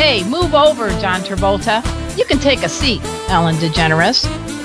Hey, 0.00 0.24
move 0.24 0.54
over, 0.54 0.88
John 0.98 1.20
Travolta. 1.20 1.84
You 2.16 2.24
can 2.24 2.38
take 2.38 2.62
a 2.62 2.70
seat, 2.70 3.02
Ellen 3.28 3.56
DeGeneres. 3.56 4.24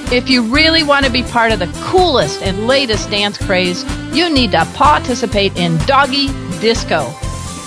If 0.09 0.29
you 0.29 0.41
really 0.43 0.81
want 0.81 1.05
to 1.05 1.11
be 1.11 1.23
part 1.23 1.51
of 1.51 1.59
the 1.59 1.67
coolest 1.83 2.41
and 2.41 2.67
latest 2.67 3.09
dance 3.09 3.37
craze, 3.37 3.83
you 4.15 4.29
need 4.29 4.53
to 4.53 4.63
participate 4.75 5.57
in 5.57 5.77
Doggy 5.79 6.27
Disco. 6.61 7.13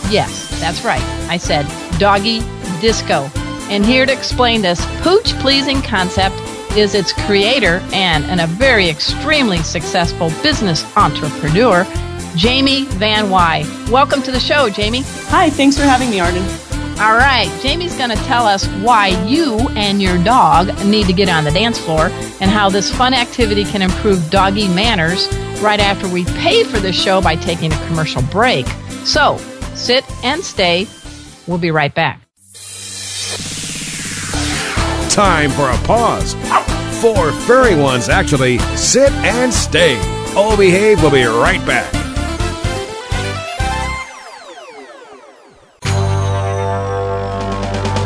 Yes, 0.08 0.58
that's 0.60 0.82
right. 0.82 1.02
I 1.28 1.36
said 1.36 1.66
Doggy 1.98 2.40
Disco. 2.80 3.30
And 3.68 3.84
here 3.84 4.06
to 4.06 4.12
explain 4.14 4.62
this 4.62 4.82
pooch 5.02 5.34
pleasing 5.40 5.82
concept 5.82 6.36
is 6.74 6.94
its 6.94 7.12
creator 7.12 7.82
and, 7.92 8.24
and 8.24 8.40
a 8.40 8.46
very 8.46 8.88
extremely 8.88 9.58
successful 9.58 10.30
business 10.42 10.86
entrepreneur, 10.96 11.86
Jamie 12.34 12.86
Van 12.86 13.28
Wye. 13.28 13.66
Welcome 13.90 14.22
to 14.22 14.32
the 14.32 14.40
show, 14.40 14.70
Jamie. 14.70 15.02
Hi, 15.26 15.50
thanks 15.50 15.76
for 15.76 15.84
having 15.84 16.08
me, 16.08 16.18
Arden. 16.18 16.67
All 17.00 17.16
right, 17.16 17.48
Jamie's 17.62 17.96
going 17.96 18.10
to 18.10 18.16
tell 18.24 18.44
us 18.44 18.66
why 18.82 19.08
you 19.24 19.56
and 19.76 20.02
your 20.02 20.18
dog 20.24 20.66
need 20.84 21.06
to 21.06 21.12
get 21.12 21.28
on 21.28 21.44
the 21.44 21.50
dance 21.52 21.78
floor 21.78 22.06
and 22.40 22.50
how 22.50 22.68
this 22.68 22.92
fun 22.92 23.14
activity 23.14 23.64
can 23.64 23.82
improve 23.82 24.30
doggy 24.30 24.66
manners 24.66 25.28
right 25.60 25.78
after 25.78 26.08
we 26.08 26.24
pay 26.24 26.64
for 26.64 26.80
the 26.80 26.92
show 26.92 27.20
by 27.20 27.36
taking 27.36 27.72
a 27.72 27.86
commercial 27.86 28.22
break. 28.22 28.66
So, 29.04 29.36
sit 29.76 30.04
and 30.24 30.42
stay. 30.42 30.88
We'll 31.46 31.58
be 31.58 31.70
right 31.70 31.94
back. 31.94 32.20
Time 35.08 35.50
for 35.50 35.70
a 35.70 35.78
pause. 35.86 36.34
Four 37.00 37.30
furry 37.30 37.76
ones, 37.80 38.08
actually. 38.08 38.58
Sit 38.74 39.12
and 39.12 39.54
stay. 39.54 39.96
Oh 40.34 40.56
Behave 40.58 41.00
We'll 41.00 41.12
be 41.12 41.22
right 41.22 41.64
back. 41.64 41.97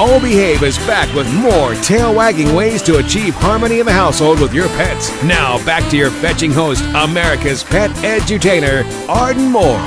Oh 0.00 0.20
Behave 0.20 0.62
is 0.62 0.78
back 0.86 1.12
with 1.12 1.28
more 1.34 1.74
tail 1.82 2.14
wagging 2.14 2.54
ways 2.54 2.82
to 2.82 2.98
achieve 2.98 3.34
harmony 3.34 3.80
in 3.80 3.86
the 3.86 3.92
household 3.92 4.38
with 4.38 4.54
your 4.54 4.68
pets. 4.68 5.10
Now 5.24 5.58
back 5.66 5.90
to 5.90 5.96
your 5.96 6.12
fetching 6.12 6.52
host, 6.52 6.84
America's 6.94 7.64
pet 7.64 7.90
edutainer, 8.04 8.84
Arden 9.08 9.50
Moore. 9.50 9.82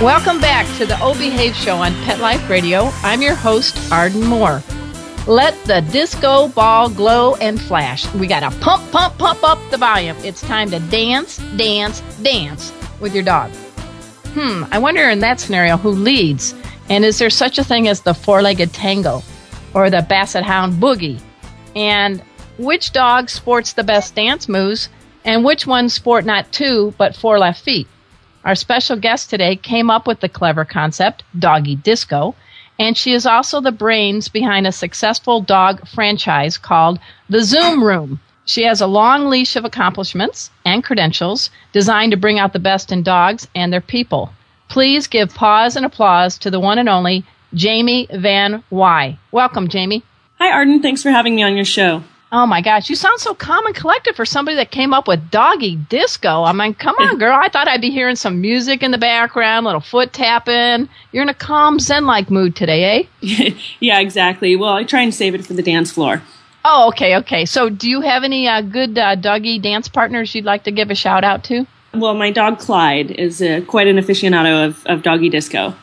Welcome 0.00 0.40
back 0.40 0.72
to 0.78 0.86
the 0.86 0.96
O 1.02 1.14
Behave 1.14 1.56
Show 1.56 1.74
on 1.78 1.94
Pet 2.04 2.20
Life 2.20 2.48
Radio. 2.48 2.90
I'm 3.02 3.22
your 3.22 3.34
host, 3.34 3.76
Arden 3.90 4.22
Moore. 4.22 4.62
Let 5.26 5.60
the 5.64 5.80
disco 5.80 6.46
ball 6.46 6.88
glow 6.88 7.34
and 7.34 7.60
flash. 7.60 8.06
We 8.14 8.28
got 8.28 8.48
to 8.48 8.56
pump, 8.60 8.88
pump, 8.92 9.18
pump 9.18 9.42
up 9.42 9.58
the 9.72 9.78
volume. 9.78 10.16
It's 10.18 10.42
time 10.42 10.70
to 10.70 10.78
dance, 10.78 11.38
dance, 11.56 12.02
dance 12.22 12.72
with 13.00 13.16
your 13.16 13.24
dog. 13.24 13.50
Hmm, 14.34 14.62
I 14.70 14.78
wonder 14.78 15.10
in 15.10 15.18
that 15.18 15.40
scenario 15.40 15.76
who 15.76 15.90
leads. 15.90 16.54
And 16.88 17.04
is 17.04 17.18
there 17.18 17.30
such 17.30 17.58
a 17.58 17.64
thing 17.64 17.88
as 17.88 18.02
the 18.02 18.14
four 18.14 18.42
legged 18.42 18.72
tango 18.72 19.22
or 19.72 19.90
the 19.90 20.02
basset 20.02 20.44
hound 20.44 20.74
boogie? 20.74 21.20
And 21.74 22.22
which 22.58 22.92
dog 22.92 23.30
sports 23.30 23.72
the 23.72 23.82
best 23.82 24.14
dance 24.14 24.48
moves 24.48 24.88
and 25.24 25.44
which 25.44 25.66
ones 25.66 25.94
sport 25.94 26.24
not 26.24 26.52
two 26.52 26.94
but 26.98 27.16
four 27.16 27.38
left 27.38 27.62
feet? 27.62 27.88
Our 28.44 28.54
special 28.54 28.96
guest 28.96 29.30
today 29.30 29.56
came 29.56 29.90
up 29.90 30.06
with 30.06 30.20
the 30.20 30.28
clever 30.28 30.66
concept, 30.66 31.22
doggy 31.38 31.76
disco, 31.76 32.34
and 32.78 32.96
she 32.96 33.12
is 33.12 33.24
also 33.24 33.60
the 33.60 33.72
brains 33.72 34.28
behind 34.28 34.66
a 34.66 34.72
successful 34.72 35.40
dog 35.40 35.88
franchise 35.88 36.58
called 36.58 36.98
The 37.30 37.42
Zoom 37.42 37.82
Room. 37.82 38.20
She 38.44 38.64
has 38.64 38.82
a 38.82 38.86
long 38.86 39.30
leash 39.30 39.56
of 39.56 39.64
accomplishments 39.64 40.50
and 40.66 40.84
credentials 40.84 41.48
designed 41.72 42.10
to 42.10 42.18
bring 42.18 42.38
out 42.38 42.52
the 42.52 42.58
best 42.58 42.92
in 42.92 43.02
dogs 43.02 43.48
and 43.54 43.72
their 43.72 43.80
people. 43.80 44.32
Please 44.74 45.06
give 45.06 45.32
pause 45.32 45.76
and 45.76 45.86
applause 45.86 46.36
to 46.38 46.50
the 46.50 46.58
one 46.58 46.78
and 46.78 46.88
only 46.88 47.24
Jamie 47.54 48.08
Van 48.12 48.64
Wye. 48.70 49.16
Welcome, 49.30 49.68
Jamie. 49.68 50.02
Hi, 50.40 50.50
Arden. 50.50 50.82
Thanks 50.82 51.00
for 51.00 51.10
having 51.10 51.36
me 51.36 51.44
on 51.44 51.54
your 51.54 51.64
show. 51.64 52.02
Oh 52.32 52.44
my 52.44 52.60
gosh, 52.60 52.90
you 52.90 52.96
sound 52.96 53.20
so 53.20 53.36
calm 53.36 53.64
and 53.66 53.74
collected 53.76 54.16
for 54.16 54.26
somebody 54.26 54.56
that 54.56 54.72
came 54.72 54.92
up 54.92 55.06
with 55.06 55.30
doggy 55.30 55.76
disco. 55.76 56.42
I 56.42 56.50
mean, 56.50 56.74
come 56.74 56.96
on, 56.98 57.18
girl. 57.18 57.38
I 57.40 57.48
thought 57.50 57.68
I'd 57.68 57.82
be 57.82 57.92
hearing 57.92 58.16
some 58.16 58.40
music 58.40 58.82
in 58.82 58.90
the 58.90 58.98
background, 58.98 59.64
little 59.64 59.80
foot 59.80 60.12
tapping. 60.12 60.88
You're 61.12 61.22
in 61.22 61.28
a 61.28 61.34
calm, 61.34 61.78
zen 61.78 62.04
like 62.06 62.28
mood 62.28 62.56
today, 62.56 63.08
eh? 63.22 63.50
yeah, 63.78 64.00
exactly. 64.00 64.56
Well, 64.56 64.72
I 64.72 64.82
try 64.82 65.02
and 65.02 65.14
save 65.14 65.36
it 65.36 65.46
for 65.46 65.54
the 65.54 65.62
dance 65.62 65.92
floor. 65.92 66.20
Oh, 66.64 66.88
okay, 66.88 67.18
okay. 67.18 67.44
So, 67.44 67.68
do 67.68 67.88
you 67.88 68.00
have 68.00 68.24
any 68.24 68.48
uh, 68.48 68.60
good 68.62 68.98
uh, 68.98 69.14
doggy 69.14 69.60
dance 69.60 69.86
partners 69.86 70.34
you'd 70.34 70.44
like 70.44 70.64
to 70.64 70.72
give 70.72 70.90
a 70.90 70.96
shout 70.96 71.22
out 71.22 71.44
to? 71.44 71.64
Well, 71.96 72.14
my 72.14 72.30
dog 72.30 72.58
Clyde 72.58 73.10
is 73.12 73.40
uh, 73.42 73.62
quite 73.66 73.86
an 73.86 73.96
aficionado 73.96 74.66
of, 74.66 74.86
of 74.86 75.02
doggy 75.02 75.28
disco. 75.28 75.74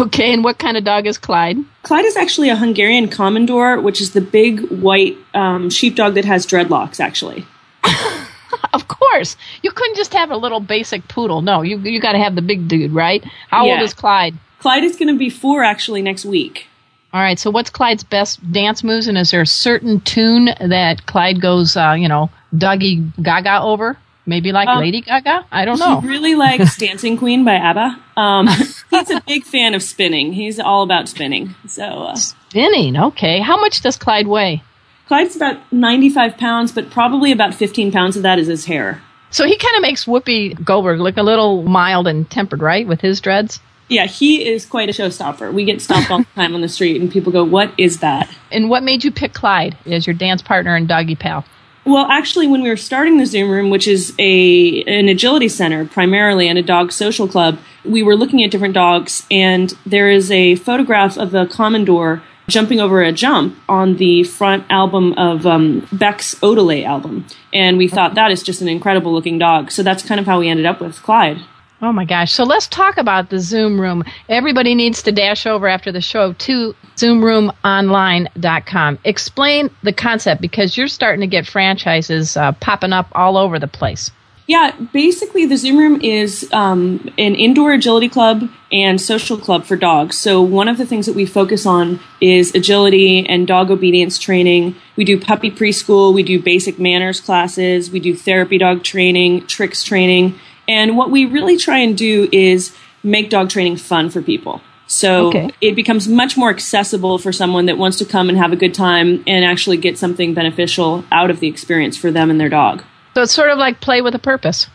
Okay, 0.00 0.32
and 0.32 0.42
what 0.42 0.58
kind 0.58 0.76
of 0.76 0.84
dog 0.84 1.06
is 1.06 1.18
Clyde? 1.18 1.58
Clyde 1.82 2.04
is 2.04 2.16
actually 2.16 2.48
a 2.48 2.56
Hungarian 2.56 3.08
Komondor, 3.08 3.82
which 3.82 4.00
is 4.00 4.12
the 4.12 4.20
big 4.20 4.60
white 4.70 5.16
um, 5.34 5.70
sheepdog 5.70 6.14
that 6.14 6.24
has 6.24 6.46
dreadlocks, 6.46 6.98
actually. 6.98 7.46
of 8.72 8.88
course. 8.88 9.36
You 9.62 9.70
couldn't 9.70 9.96
just 9.96 10.12
have 10.12 10.30
a 10.30 10.36
little 10.36 10.60
basic 10.60 11.06
poodle. 11.08 11.42
No, 11.42 11.62
you, 11.62 11.78
you 11.78 12.00
got 12.00 12.12
to 12.12 12.18
have 12.18 12.34
the 12.34 12.42
big 12.42 12.66
dude, 12.66 12.92
right? 12.92 13.24
How 13.50 13.66
yeah. 13.66 13.74
old 13.74 13.82
is 13.82 13.94
Clyde? 13.94 14.34
Clyde 14.58 14.84
is 14.84 14.96
going 14.96 15.12
to 15.12 15.18
be 15.18 15.30
four 15.30 15.62
actually 15.62 16.02
next 16.02 16.24
week. 16.24 16.66
All 17.12 17.20
right, 17.20 17.38
so 17.38 17.48
what's 17.48 17.70
Clyde's 17.70 18.02
best 18.02 18.40
dance 18.50 18.82
moves, 18.82 19.06
and 19.06 19.16
is 19.16 19.30
there 19.30 19.42
a 19.42 19.46
certain 19.46 20.00
tune 20.00 20.46
that 20.58 21.06
Clyde 21.06 21.40
goes, 21.40 21.76
uh, 21.76 21.92
you 21.92 22.08
know, 22.08 22.28
doggy 22.58 23.08
gaga 23.22 23.60
over? 23.62 23.96
Maybe 24.26 24.52
like 24.52 24.68
um, 24.68 24.80
Lady 24.80 25.02
Gaga? 25.02 25.46
I 25.52 25.64
don't 25.64 25.78
know. 25.78 26.00
Really 26.00 26.34
likes 26.34 26.76
Dancing 26.78 27.18
Queen 27.18 27.44
by 27.44 27.54
ABBA. 27.54 28.00
Um, 28.16 28.46
he's 28.90 29.10
a 29.10 29.20
big 29.26 29.44
fan 29.44 29.74
of 29.74 29.82
spinning. 29.82 30.32
He's 30.32 30.58
all 30.58 30.82
about 30.82 31.08
spinning. 31.08 31.54
So 31.66 31.82
uh, 31.82 32.16
spinning, 32.16 32.96
okay. 32.96 33.40
How 33.40 33.60
much 33.60 33.82
does 33.82 33.96
Clyde 33.96 34.26
weigh? 34.26 34.62
Clyde's 35.06 35.36
about 35.36 35.70
95 35.70 36.38
pounds, 36.38 36.72
but 36.72 36.90
probably 36.90 37.32
about 37.32 37.54
15 37.54 37.92
pounds 37.92 38.16
of 38.16 38.22
that 38.22 38.38
is 38.38 38.46
his 38.46 38.64
hair. 38.64 39.02
So 39.30 39.44
he 39.44 39.58
kind 39.58 39.76
of 39.76 39.82
makes 39.82 40.06
Whoopi 40.06 40.64
Goldberg 40.64 41.00
look 41.00 41.16
a 41.16 41.22
little 41.22 41.62
mild 41.62 42.06
and 42.06 42.30
tempered, 42.30 42.62
right, 42.62 42.86
with 42.86 43.00
his 43.00 43.20
dreads? 43.20 43.60
Yeah, 43.88 44.06
he 44.06 44.48
is 44.48 44.64
quite 44.64 44.88
a 44.88 44.92
showstopper. 44.92 45.52
We 45.52 45.64
get 45.64 45.82
stopped 45.82 46.10
all 46.10 46.18
the 46.18 46.26
time 46.34 46.54
on 46.54 46.62
the 46.62 46.68
street, 46.68 47.00
and 47.00 47.12
people 47.12 47.32
go, 47.32 47.44
"What 47.44 47.72
is 47.76 47.98
that?" 47.98 48.30
And 48.50 48.70
what 48.70 48.82
made 48.82 49.04
you 49.04 49.10
pick 49.10 49.34
Clyde 49.34 49.76
as 49.84 50.06
your 50.06 50.14
dance 50.14 50.40
partner 50.40 50.74
and 50.74 50.88
doggy 50.88 51.16
pal? 51.16 51.44
Well, 51.86 52.06
actually, 52.10 52.46
when 52.46 52.62
we 52.62 52.70
were 52.70 52.78
starting 52.78 53.18
the 53.18 53.26
Zoom 53.26 53.50
Room, 53.50 53.68
which 53.68 53.86
is 53.86 54.14
a 54.18 54.82
an 54.84 55.08
agility 55.08 55.48
center 55.48 55.84
primarily 55.84 56.48
and 56.48 56.58
a 56.58 56.62
dog 56.62 56.92
social 56.92 57.28
club, 57.28 57.58
we 57.84 58.02
were 58.02 58.16
looking 58.16 58.42
at 58.42 58.50
different 58.50 58.74
dogs, 58.74 59.26
and 59.30 59.76
there 59.84 60.08
is 60.08 60.30
a 60.30 60.54
photograph 60.56 61.18
of 61.18 61.34
a 61.34 61.44
Komondor 61.46 62.22
jumping 62.48 62.80
over 62.80 63.02
a 63.02 63.12
jump 63.12 63.58
on 63.68 63.96
the 63.96 64.22
front 64.24 64.64
album 64.70 65.12
of 65.14 65.46
um, 65.46 65.86
Beck's 65.92 66.34
Odelay 66.36 66.86
album, 66.86 67.26
and 67.52 67.76
we 67.76 67.88
thought 67.88 68.14
that 68.14 68.30
is 68.30 68.42
just 68.42 68.62
an 68.62 68.68
incredible 68.68 69.12
looking 69.12 69.38
dog. 69.38 69.70
So 69.70 69.82
that's 69.82 70.02
kind 70.02 70.18
of 70.18 70.26
how 70.26 70.40
we 70.40 70.48
ended 70.48 70.66
up 70.66 70.80
with 70.80 71.02
Clyde. 71.02 71.38
Oh 71.82 71.92
my 71.92 72.04
gosh. 72.04 72.32
So 72.32 72.44
let's 72.44 72.66
talk 72.66 72.96
about 72.96 73.30
the 73.30 73.40
Zoom 73.40 73.80
room. 73.80 74.04
Everybody 74.28 74.74
needs 74.74 75.02
to 75.02 75.12
dash 75.12 75.46
over 75.46 75.68
after 75.68 75.92
the 75.92 76.00
show 76.00 76.32
to 76.32 76.74
zoomroomonline.com. 76.96 78.98
Explain 79.04 79.70
the 79.82 79.92
concept 79.92 80.40
because 80.40 80.76
you're 80.76 80.88
starting 80.88 81.20
to 81.20 81.26
get 81.26 81.46
franchises 81.46 82.36
uh, 82.36 82.52
popping 82.52 82.92
up 82.92 83.08
all 83.12 83.36
over 83.36 83.58
the 83.58 83.68
place. 83.68 84.10
Yeah, 84.46 84.72
basically, 84.92 85.46
the 85.46 85.56
Zoom 85.56 85.78
Room 85.78 86.02
is 86.02 86.50
um, 86.52 87.10
an 87.16 87.34
indoor 87.34 87.72
agility 87.72 88.10
club 88.10 88.50
and 88.70 89.00
social 89.00 89.38
club 89.38 89.64
for 89.64 89.74
dogs. 89.74 90.18
So, 90.18 90.42
one 90.42 90.68
of 90.68 90.76
the 90.76 90.84
things 90.84 91.06
that 91.06 91.14
we 91.14 91.24
focus 91.24 91.64
on 91.64 91.98
is 92.20 92.54
agility 92.54 93.26
and 93.26 93.46
dog 93.46 93.70
obedience 93.70 94.18
training. 94.18 94.76
We 94.96 95.04
do 95.04 95.18
puppy 95.18 95.50
preschool, 95.50 96.12
we 96.12 96.22
do 96.22 96.42
basic 96.42 96.78
manners 96.78 97.22
classes, 97.22 97.90
we 97.90 98.00
do 98.00 98.14
therapy 98.14 98.58
dog 98.58 98.84
training, 98.84 99.46
tricks 99.46 99.82
training. 99.82 100.38
And 100.68 100.96
what 100.96 101.10
we 101.10 101.24
really 101.26 101.56
try 101.56 101.78
and 101.78 101.96
do 101.96 102.28
is 102.32 102.74
make 103.02 103.30
dog 103.30 103.50
training 103.50 103.76
fun 103.76 104.10
for 104.10 104.22
people. 104.22 104.60
So 104.86 105.28
Okay. 105.28 105.50
it 105.60 105.74
becomes 105.74 106.08
much 106.08 106.36
more 106.36 106.50
accessible 106.50 107.18
for 107.18 107.32
someone 107.32 107.66
that 107.66 107.78
wants 107.78 107.96
to 107.98 108.04
come 108.04 108.28
and 108.28 108.36
have 108.36 108.52
a 108.52 108.56
good 108.56 108.74
time 108.74 109.22
and 109.26 109.44
actually 109.44 109.76
get 109.78 109.98
something 109.98 110.34
beneficial 110.34 111.04
out 111.10 111.30
of 111.30 111.40
the 111.40 111.48
experience 111.48 111.96
for 111.96 112.10
them 112.10 112.30
and 112.30 112.38
their 112.40 112.48
dog. 112.50 112.82
So 113.14 113.22
it's 113.22 113.32
sort 113.32 113.50
of 113.50 113.58
like 113.58 113.80
play 113.80 114.02
with 114.02 114.14
a 114.14 114.18
purpose. 114.18 114.66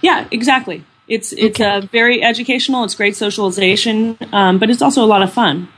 Yeah, 0.00 0.26
exactly. 0.30 0.84
It's 1.06 1.32
it's 1.32 1.60
uh, 1.60 1.82
very 1.90 2.22
educational. 2.22 2.84
It's 2.84 2.94
great 2.94 3.16
socialization, 3.16 4.18
um, 4.32 4.58
but 4.58 4.68
it's 4.70 4.82
also 4.82 5.02
a 5.02 5.06
lot 5.06 5.22
of 5.22 5.32
fun. 5.32 5.68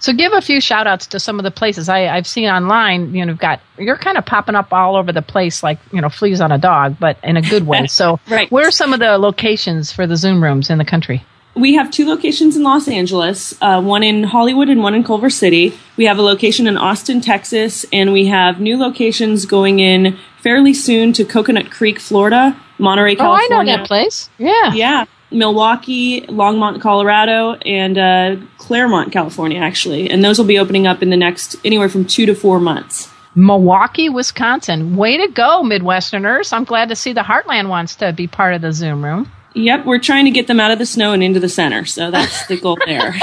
So 0.00 0.12
give 0.12 0.32
a 0.32 0.40
few 0.40 0.60
shout 0.60 0.86
outs 0.86 1.06
to 1.08 1.20
some 1.20 1.38
of 1.38 1.42
the 1.44 1.50
places 1.50 1.88
I, 1.88 2.06
I've 2.06 2.26
seen 2.26 2.48
online. 2.48 3.14
You 3.14 3.24
know, 3.26 3.32
you've 3.32 3.40
got 3.40 3.60
you're 3.78 3.96
kind 3.96 4.16
of 4.16 4.24
popping 4.24 4.54
up 4.54 4.72
all 4.72 4.96
over 4.96 5.12
the 5.12 5.22
place 5.22 5.62
like 5.62 5.78
you 5.92 6.00
know 6.00 6.08
fleas 6.08 6.40
on 6.40 6.52
a 6.52 6.58
dog, 6.58 6.96
but 7.00 7.16
in 7.22 7.36
a 7.36 7.42
good 7.42 7.66
way. 7.66 7.86
So 7.88 8.20
Right. 8.28 8.50
where 8.50 8.68
are 8.68 8.70
some 8.70 8.92
of 8.92 9.00
the 9.00 9.18
locations 9.18 9.90
for 9.92 10.06
the 10.06 10.16
Zoom 10.16 10.42
rooms 10.42 10.70
in 10.70 10.78
the 10.78 10.84
country? 10.84 11.24
We 11.54 11.74
have 11.74 11.90
two 11.90 12.06
locations 12.06 12.56
in 12.56 12.62
Los 12.62 12.86
Angeles, 12.86 13.52
uh, 13.60 13.82
one 13.82 14.04
in 14.04 14.22
Hollywood 14.22 14.68
and 14.68 14.80
one 14.80 14.94
in 14.94 15.02
Culver 15.02 15.30
City. 15.30 15.76
We 15.96 16.04
have 16.04 16.16
a 16.18 16.22
location 16.22 16.68
in 16.68 16.76
Austin, 16.78 17.20
Texas, 17.20 17.84
and 17.92 18.12
we 18.12 18.26
have 18.26 18.60
new 18.60 18.78
locations 18.78 19.44
going 19.44 19.80
in 19.80 20.16
fairly 20.40 20.72
soon 20.72 21.12
to 21.14 21.24
Coconut 21.24 21.72
Creek, 21.72 21.98
Florida, 21.98 22.56
Monterey, 22.78 23.16
California. 23.16 23.48
Oh, 23.50 23.58
I 23.60 23.64
know 23.64 23.76
that 23.78 23.86
place. 23.88 24.30
Yeah. 24.38 24.72
Yeah, 24.72 25.04
Milwaukee, 25.30 26.22
Longmont, 26.22 26.80
Colorado, 26.80 27.54
and 27.66 27.98
uh, 27.98 28.36
Claremont, 28.58 29.12
California, 29.12 29.58
actually. 29.58 30.10
And 30.10 30.24
those 30.24 30.38
will 30.38 30.46
be 30.46 30.58
opening 30.58 30.86
up 30.86 31.02
in 31.02 31.10
the 31.10 31.16
next 31.16 31.56
anywhere 31.64 31.88
from 31.88 32.04
two 32.04 32.26
to 32.26 32.34
four 32.34 32.60
months. 32.60 33.10
Milwaukee, 33.34 34.08
Wisconsin. 34.08 34.96
Way 34.96 35.18
to 35.18 35.28
go, 35.28 35.62
Midwesterners. 35.62 36.52
I'm 36.52 36.64
glad 36.64 36.88
to 36.88 36.96
see 36.96 37.12
the 37.12 37.20
Heartland 37.20 37.68
wants 37.68 37.94
to 37.96 38.12
be 38.12 38.26
part 38.26 38.54
of 38.54 38.62
the 38.62 38.72
Zoom 38.72 39.04
room. 39.04 39.30
Yep, 39.54 39.86
we're 39.86 39.98
trying 39.98 40.24
to 40.24 40.30
get 40.30 40.46
them 40.46 40.60
out 40.60 40.70
of 40.70 40.78
the 40.78 40.86
snow 40.86 41.12
and 41.12 41.22
into 41.22 41.40
the 41.40 41.48
center, 41.48 41.84
so 41.84 42.10
that's 42.10 42.46
the 42.46 42.58
goal 42.58 42.78
there. 42.86 43.14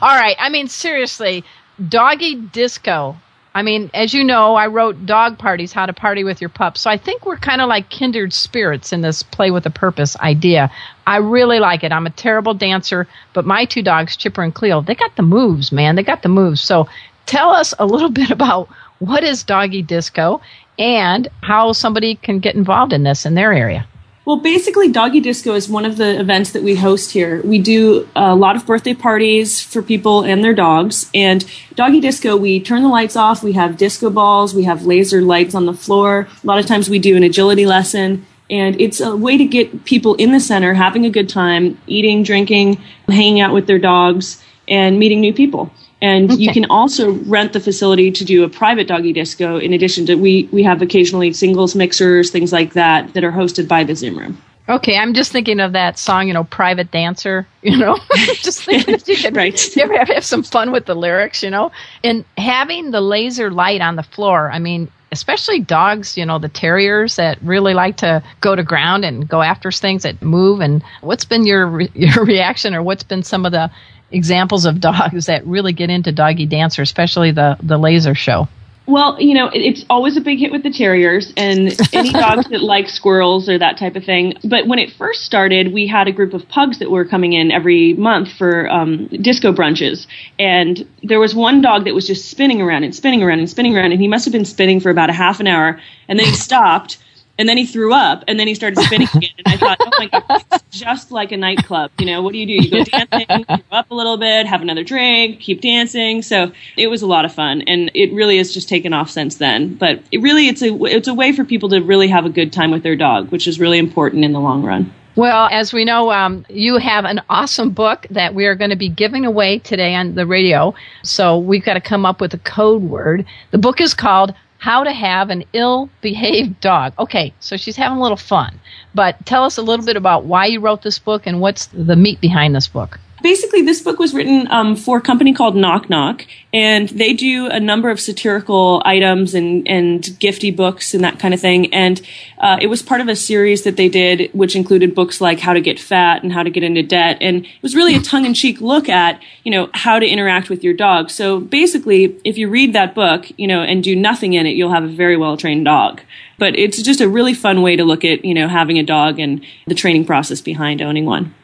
All 0.00 0.16
right. 0.16 0.36
I 0.38 0.48
mean, 0.48 0.68
seriously, 0.68 1.44
doggy 1.88 2.36
disco. 2.36 3.16
I 3.54 3.62
mean, 3.62 3.90
as 3.94 4.14
you 4.14 4.22
know, 4.24 4.54
I 4.54 4.66
wrote 4.66 5.06
Dog 5.06 5.38
Parties, 5.38 5.72
How 5.72 5.86
to 5.86 5.92
Party 5.92 6.22
with 6.22 6.40
Your 6.40 6.50
Pup. 6.50 6.76
So 6.76 6.90
I 6.90 6.96
think 6.96 7.24
we're 7.26 7.38
kind 7.38 7.60
of 7.60 7.68
like 7.68 7.88
kindred 7.88 8.32
spirits 8.32 8.92
in 8.92 9.00
this 9.00 9.22
play 9.22 9.50
with 9.50 9.66
a 9.66 9.70
purpose 9.70 10.16
idea. 10.18 10.70
I 11.06 11.16
really 11.16 11.58
like 11.58 11.82
it. 11.82 11.90
I'm 11.90 12.06
a 12.06 12.10
terrible 12.10 12.54
dancer, 12.54 13.08
but 13.32 13.46
my 13.46 13.64
two 13.64 13.82
dogs, 13.82 14.16
Chipper 14.16 14.42
and 14.42 14.54
Cleo, 14.54 14.82
they 14.82 14.94
got 14.94 15.16
the 15.16 15.22
moves, 15.22 15.72
man. 15.72 15.96
They 15.96 16.02
got 16.02 16.22
the 16.22 16.28
moves. 16.28 16.60
So 16.60 16.88
tell 17.26 17.50
us 17.50 17.74
a 17.78 17.86
little 17.86 18.10
bit 18.22 18.30
about 18.30 18.68
what 18.98 19.24
is 19.24 19.42
doggy 19.42 19.82
disco 19.82 20.40
and 20.78 21.28
how 21.42 21.72
somebody 21.72 22.14
can 22.14 22.38
get 22.38 22.54
involved 22.54 22.92
in 22.92 23.02
this 23.02 23.26
in 23.26 23.34
their 23.34 23.52
area. 23.52 23.86
Well, 24.28 24.36
basically, 24.36 24.88
Doggy 24.92 25.20
Disco 25.20 25.54
is 25.54 25.70
one 25.70 25.86
of 25.86 25.96
the 25.96 26.20
events 26.20 26.50
that 26.50 26.62
we 26.62 26.74
host 26.74 27.12
here. 27.12 27.40
We 27.40 27.58
do 27.58 28.06
a 28.14 28.34
lot 28.34 28.56
of 28.56 28.66
birthday 28.66 28.92
parties 28.92 29.58
for 29.58 29.80
people 29.80 30.22
and 30.22 30.44
their 30.44 30.52
dogs. 30.52 31.08
And 31.14 31.50
Doggy 31.76 32.00
Disco, 32.00 32.36
we 32.36 32.60
turn 32.60 32.82
the 32.82 32.90
lights 32.90 33.16
off, 33.16 33.42
we 33.42 33.52
have 33.52 33.78
disco 33.78 34.10
balls, 34.10 34.54
we 34.54 34.64
have 34.64 34.84
laser 34.84 35.22
lights 35.22 35.54
on 35.54 35.64
the 35.64 35.72
floor. 35.72 36.28
A 36.44 36.46
lot 36.46 36.58
of 36.58 36.66
times 36.66 36.90
we 36.90 36.98
do 36.98 37.16
an 37.16 37.22
agility 37.22 37.64
lesson. 37.64 38.26
And 38.50 38.78
it's 38.78 39.00
a 39.00 39.16
way 39.16 39.38
to 39.38 39.46
get 39.46 39.86
people 39.86 40.14
in 40.16 40.32
the 40.32 40.40
center 40.40 40.74
having 40.74 41.06
a 41.06 41.10
good 41.10 41.30
time, 41.30 41.80
eating, 41.86 42.22
drinking, 42.22 42.82
hanging 43.08 43.40
out 43.40 43.54
with 43.54 43.66
their 43.66 43.78
dogs, 43.78 44.44
and 44.68 44.98
meeting 44.98 45.22
new 45.22 45.32
people. 45.32 45.72
And 46.00 46.38
you 46.38 46.52
can 46.52 46.64
also 46.66 47.12
rent 47.24 47.52
the 47.52 47.60
facility 47.60 48.10
to 48.12 48.24
do 48.24 48.44
a 48.44 48.48
private 48.48 48.86
doggy 48.86 49.12
disco. 49.12 49.58
In 49.58 49.72
addition 49.72 50.06
to 50.06 50.14
we 50.14 50.48
we 50.52 50.62
have 50.62 50.80
occasionally 50.80 51.32
singles 51.32 51.74
mixers, 51.74 52.30
things 52.30 52.52
like 52.52 52.74
that, 52.74 53.14
that 53.14 53.24
are 53.24 53.32
hosted 53.32 53.66
by 53.66 53.84
the 53.84 53.96
Zoom 53.96 54.18
Room. 54.18 54.40
Okay, 54.68 54.98
I'm 54.98 55.14
just 55.14 55.32
thinking 55.32 55.60
of 55.60 55.72
that 55.72 55.98
song, 55.98 56.28
you 56.28 56.34
know, 56.34 56.44
Private 56.44 56.90
Dancer, 56.90 57.46
you 57.62 57.76
know, 57.76 57.98
just 58.34 58.64
thinking 58.64 58.98
you 59.06 59.16
could 59.16 59.36
Right. 59.36 59.76
you 59.76 59.82
ever 59.82 59.96
have, 59.96 60.08
have 60.08 60.24
some 60.24 60.42
fun 60.42 60.72
with 60.72 60.86
the 60.86 60.94
lyrics, 60.94 61.42
you 61.42 61.50
know, 61.50 61.72
and 62.04 62.24
having 62.36 62.90
the 62.90 63.00
laser 63.00 63.50
light 63.50 63.80
on 63.80 63.96
the 63.96 64.02
floor. 64.02 64.50
I 64.52 64.58
mean, 64.58 64.90
especially 65.10 65.60
dogs, 65.60 66.16
you 66.16 66.26
know, 66.26 66.38
the 66.38 66.50
terriers 66.50 67.16
that 67.16 67.40
really 67.42 67.72
like 67.74 67.96
to 67.98 68.22
go 68.40 68.54
to 68.54 68.62
ground 68.62 69.04
and 69.04 69.26
go 69.26 69.42
after 69.42 69.72
things 69.72 70.02
that 70.02 70.20
move. 70.20 70.60
And 70.60 70.82
what's 71.00 71.24
been 71.24 71.46
your 71.46 71.66
re- 71.66 71.92
your 71.94 72.24
reaction, 72.24 72.74
or 72.74 72.82
what's 72.82 73.02
been 73.02 73.22
some 73.22 73.46
of 73.46 73.52
the 73.52 73.70
examples 74.10 74.64
of 74.64 74.80
dogs 74.80 75.26
that 75.26 75.46
really 75.46 75.72
get 75.72 75.90
into 75.90 76.12
doggy 76.12 76.46
dancer, 76.46 76.82
especially 76.82 77.30
the 77.30 77.56
the 77.62 77.78
laser 77.78 78.14
show? 78.14 78.48
Well, 78.88 79.20
you 79.20 79.34
know, 79.34 79.50
it's 79.52 79.84
always 79.90 80.16
a 80.16 80.20
big 80.22 80.38
hit 80.38 80.50
with 80.50 80.62
the 80.62 80.72
terriers 80.72 81.30
and 81.36 81.78
any 81.92 82.10
dogs 82.24 82.48
that 82.48 82.62
like 82.62 82.88
squirrels 82.88 83.46
or 83.46 83.58
that 83.58 83.76
type 83.76 83.96
of 83.96 84.04
thing. 84.04 84.38
But 84.42 84.66
when 84.66 84.78
it 84.78 84.92
first 84.92 85.24
started, 85.24 85.74
we 85.74 85.86
had 85.86 86.08
a 86.08 86.12
group 86.12 86.32
of 86.32 86.48
pugs 86.48 86.78
that 86.78 86.90
were 86.90 87.04
coming 87.04 87.34
in 87.34 87.50
every 87.50 87.92
month 87.92 88.32
for 88.32 88.66
um, 88.70 89.08
disco 89.08 89.52
brunches. 89.52 90.06
And 90.38 90.88
there 91.02 91.20
was 91.20 91.34
one 91.34 91.60
dog 91.60 91.84
that 91.84 91.94
was 91.94 92.06
just 92.06 92.30
spinning 92.30 92.62
around 92.62 92.82
and 92.82 92.96
spinning 92.96 93.22
around 93.22 93.40
and 93.40 93.50
spinning 93.50 93.76
around. 93.76 93.92
And 93.92 94.00
he 94.00 94.08
must 94.08 94.24
have 94.24 94.32
been 94.32 94.46
spinning 94.46 94.80
for 94.80 94.88
about 94.88 95.10
a 95.10 95.12
half 95.14 95.38
an 95.38 95.46
hour. 95.46 95.78
And 96.08 96.18
then 96.18 96.24
he 96.24 96.32
stopped. 96.48 96.96
And 97.38 97.48
then 97.48 97.56
he 97.56 97.66
threw 97.66 97.94
up, 97.94 98.24
and 98.26 98.38
then 98.38 98.48
he 98.48 98.54
started 98.54 98.78
spinning 98.80 99.08
again. 99.14 99.30
And 99.38 99.46
I 99.46 99.56
thought, 99.56 99.78
oh 99.80 99.90
my 99.98 100.06
god, 100.08 100.44
it's 100.52 100.64
just 100.70 101.12
like 101.12 101.30
a 101.30 101.36
nightclub. 101.36 101.92
You 101.98 102.06
know, 102.06 102.22
what 102.22 102.32
do 102.32 102.38
you 102.38 102.46
do? 102.46 102.52
You 102.66 102.70
go 102.70 102.84
dancing, 102.84 103.44
throw 103.44 103.78
up 103.78 103.90
a 103.90 103.94
little 103.94 104.16
bit, 104.16 104.46
have 104.46 104.60
another 104.60 104.82
drink, 104.82 105.40
keep 105.40 105.60
dancing. 105.60 106.22
So 106.22 106.52
it 106.76 106.88
was 106.88 107.02
a 107.02 107.06
lot 107.06 107.24
of 107.24 107.32
fun, 107.32 107.62
and 107.62 107.90
it 107.94 108.12
really 108.12 108.38
has 108.38 108.52
just 108.52 108.68
taken 108.68 108.92
off 108.92 109.08
since 109.08 109.36
then. 109.36 109.74
But 109.74 110.02
it 110.10 110.20
really, 110.20 110.48
it's 110.48 110.62
a 110.62 110.74
it's 110.84 111.08
a 111.08 111.14
way 111.14 111.32
for 111.32 111.44
people 111.44 111.68
to 111.70 111.80
really 111.80 112.08
have 112.08 112.26
a 112.26 112.30
good 112.30 112.52
time 112.52 112.70
with 112.70 112.82
their 112.82 112.96
dog, 112.96 113.30
which 113.30 113.46
is 113.46 113.60
really 113.60 113.78
important 113.78 114.24
in 114.24 114.32
the 114.32 114.40
long 114.40 114.64
run. 114.64 114.92
Well, 115.18 115.48
as 115.50 115.72
we 115.72 115.84
know, 115.84 116.12
um, 116.12 116.46
you 116.48 116.76
have 116.76 117.04
an 117.04 117.22
awesome 117.28 117.70
book 117.70 118.06
that 118.10 118.36
we 118.36 118.46
are 118.46 118.54
going 118.54 118.70
to 118.70 118.76
be 118.76 118.88
giving 118.88 119.24
away 119.24 119.58
today 119.58 119.96
on 119.96 120.14
the 120.14 120.24
radio. 120.24 120.76
So 121.02 121.38
we've 121.38 121.64
got 121.64 121.74
to 121.74 121.80
come 121.80 122.06
up 122.06 122.20
with 122.20 122.34
a 122.34 122.38
code 122.38 122.82
word. 122.82 123.26
The 123.50 123.58
book 123.58 123.80
is 123.80 123.94
called 123.94 124.32
How 124.58 124.82
to 124.84 124.92
Have 124.92 125.30
an 125.30 125.44
Ill 125.52 125.88
Behaved 126.00 126.60
Dog. 126.60 126.92
Okay, 126.98 127.32
so 127.40 127.56
she's 127.56 127.76
having 127.76 127.98
a 127.98 128.02
little 128.02 128.16
fun. 128.16 128.58
But 128.94 129.24
tell 129.24 129.44
us 129.44 129.56
a 129.56 129.62
little 129.62 129.86
bit 129.86 129.96
about 129.96 130.24
why 130.24 130.46
you 130.46 130.60
wrote 130.60 130.82
this 130.82 130.98
book 130.98 131.26
and 131.26 131.40
what's 131.40 131.66
the 131.66 131.96
meat 131.96 132.20
behind 132.20 132.54
this 132.54 132.66
book. 132.66 132.98
Basically 133.22 133.62
this 133.62 133.80
book 133.80 133.98
was 133.98 134.14
written 134.14 134.50
um, 134.50 134.76
for 134.76 134.98
a 134.98 135.00
company 135.00 135.32
called 135.32 135.56
knock 135.56 135.90
knock 135.90 136.26
and 136.52 136.88
they 136.90 137.12
do 137.12 137.46
a 137.46 137.60
number 137.60 137.90
of 137.90 138.00
satirical 138.00 138.82
items 138.84 139.34
and, 139.34 139.68
and 139.68 140.02
gifty 140.02 140.54
books 140.54 140.94
and 140.94 141.04
that 141.04 141.18
kind 141.18 141.34
of 141.34 141.40
thing. 141.40 141.72
And 141.74 142.00
uh, 142.38 142.58
it 142.60 142.68
was 142.68 142.82
part 142.82 143.00
of 143.00 143.08
a 143.08 143.16
series 143.16 143.64
that 143.64 143.76
they 143.76 143.88
did 143.88 144.30
which 144.32 144.56
included 144.56 144.94
books 144.94 145.20
like 145.20 145.40
how 145.40 145.52
to 145.52 145.60
get 145.60 145.78
fat 145.78 146.22
and 146.22 146.32
how 146.32 146.42
to 146.42 146.50
get 146.50 146.62
into 146.62 146.82
debt. 146.82 147.18
And 147.20 147.44
it 147.44 147.62
was 147.62 147.74
really 147.74 147.94
a 147.94 148.00
tongue-in-cheek 148.00 148.60
look 148.60 148.88
at 148.88 149.22
you 149.44 149.50
know 149.50 149.68
how 149.74 149.98
to 149.98 150.06
interact 150.06 150.48
with 150.48 150.64
your 150.64 150.74
dog. 150.74 151.10
So 151.10 151.40
basically 151.40 152.18
if 152.24 152.38
you 152.38 152.48
read 152.48 152.72
that 152.72 152.94
book 152.94 153.26
you 153.36 153.46
know 153.46 153.62
and 153.62 153.82
do 153.82 153.94
nothing 153.94 154.32
in 154.32 154.46
it 154.46 154.50
you'll 154.50 154.72
have 154.72 154.84
a 154.84 154.88
very 154.88 155.16
well 155.16 155.36
trained 155.36 155.64
dog. 155.64 156.00
But 156.38 156.56
it's 156.56 156.80
just 156.82 157.00
a 157.00 157.08
really 157.08 157.34
fun 157.34 157.62
way 157.62 157.76
to 157.76 157.84
look 157.84 158.04
at 158.04 158.24
you 158.24 158.34
know 158.34 158.48
having 158.48 158.78
a 158.78 158.82
dog 158.82 159.18
and 159.18 159.44
the 159.66 159.74
training 159.74 160.06
process 160.06 160.40
behind 160.40 160.80
owning 160.80 161.04
one 161.04 161.34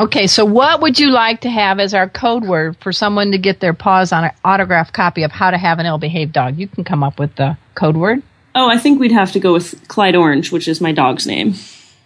Okay, 0.00 0.26
so 0.28 0.46
what 0.46 0.80
would 0.80 0.98
you 0.98 1.10
like 1.10 1.42
to 1.42 1.50
have 1.50 1.78
as 1.78 1.92
our 1.92 2.08
code 2.08 2.42
word 2.44 2.74
for 2.78 2.90
someone 2.90 3.32
to 3.32 3.38
get 3.38 3.60
their 3.60 3.74
paws 3.74 4.12
on 4.12 4.24
an 4.24 4.30
autographed 4.42 4.94
copy 4.94 5.24
of 5.24 5.30
How 5.30 5.50
to 5.50 5.58
Have 5.58 5.78
an 5.78 5.84
Ill 5.84 5.98
Behaved 5.98 6.32
Dog? 6.32 6.56
You 6.56 6.68
can 6.68 6.84
come 6.84 7.04
up 7.04 7.18
with 7.18 7.36
the 7.36 7.58
code 7.74 7.98
word. 7.98 8.22
Oh, 8.54 8.66
I 8.66 8.78
think 8.78 8.98
we'd 8.98 9.12
have 9.12 9.32
to 9.32 9.40
go 9.40 9.52
with 9.52 9.86
Clyde 9.88 10.16
Orange, 10.16 10.52
which 10.52 10.68
is 10.68 10.80
my 10.80 10.90
dog's 10.92 11.26
name. 11.26 11.52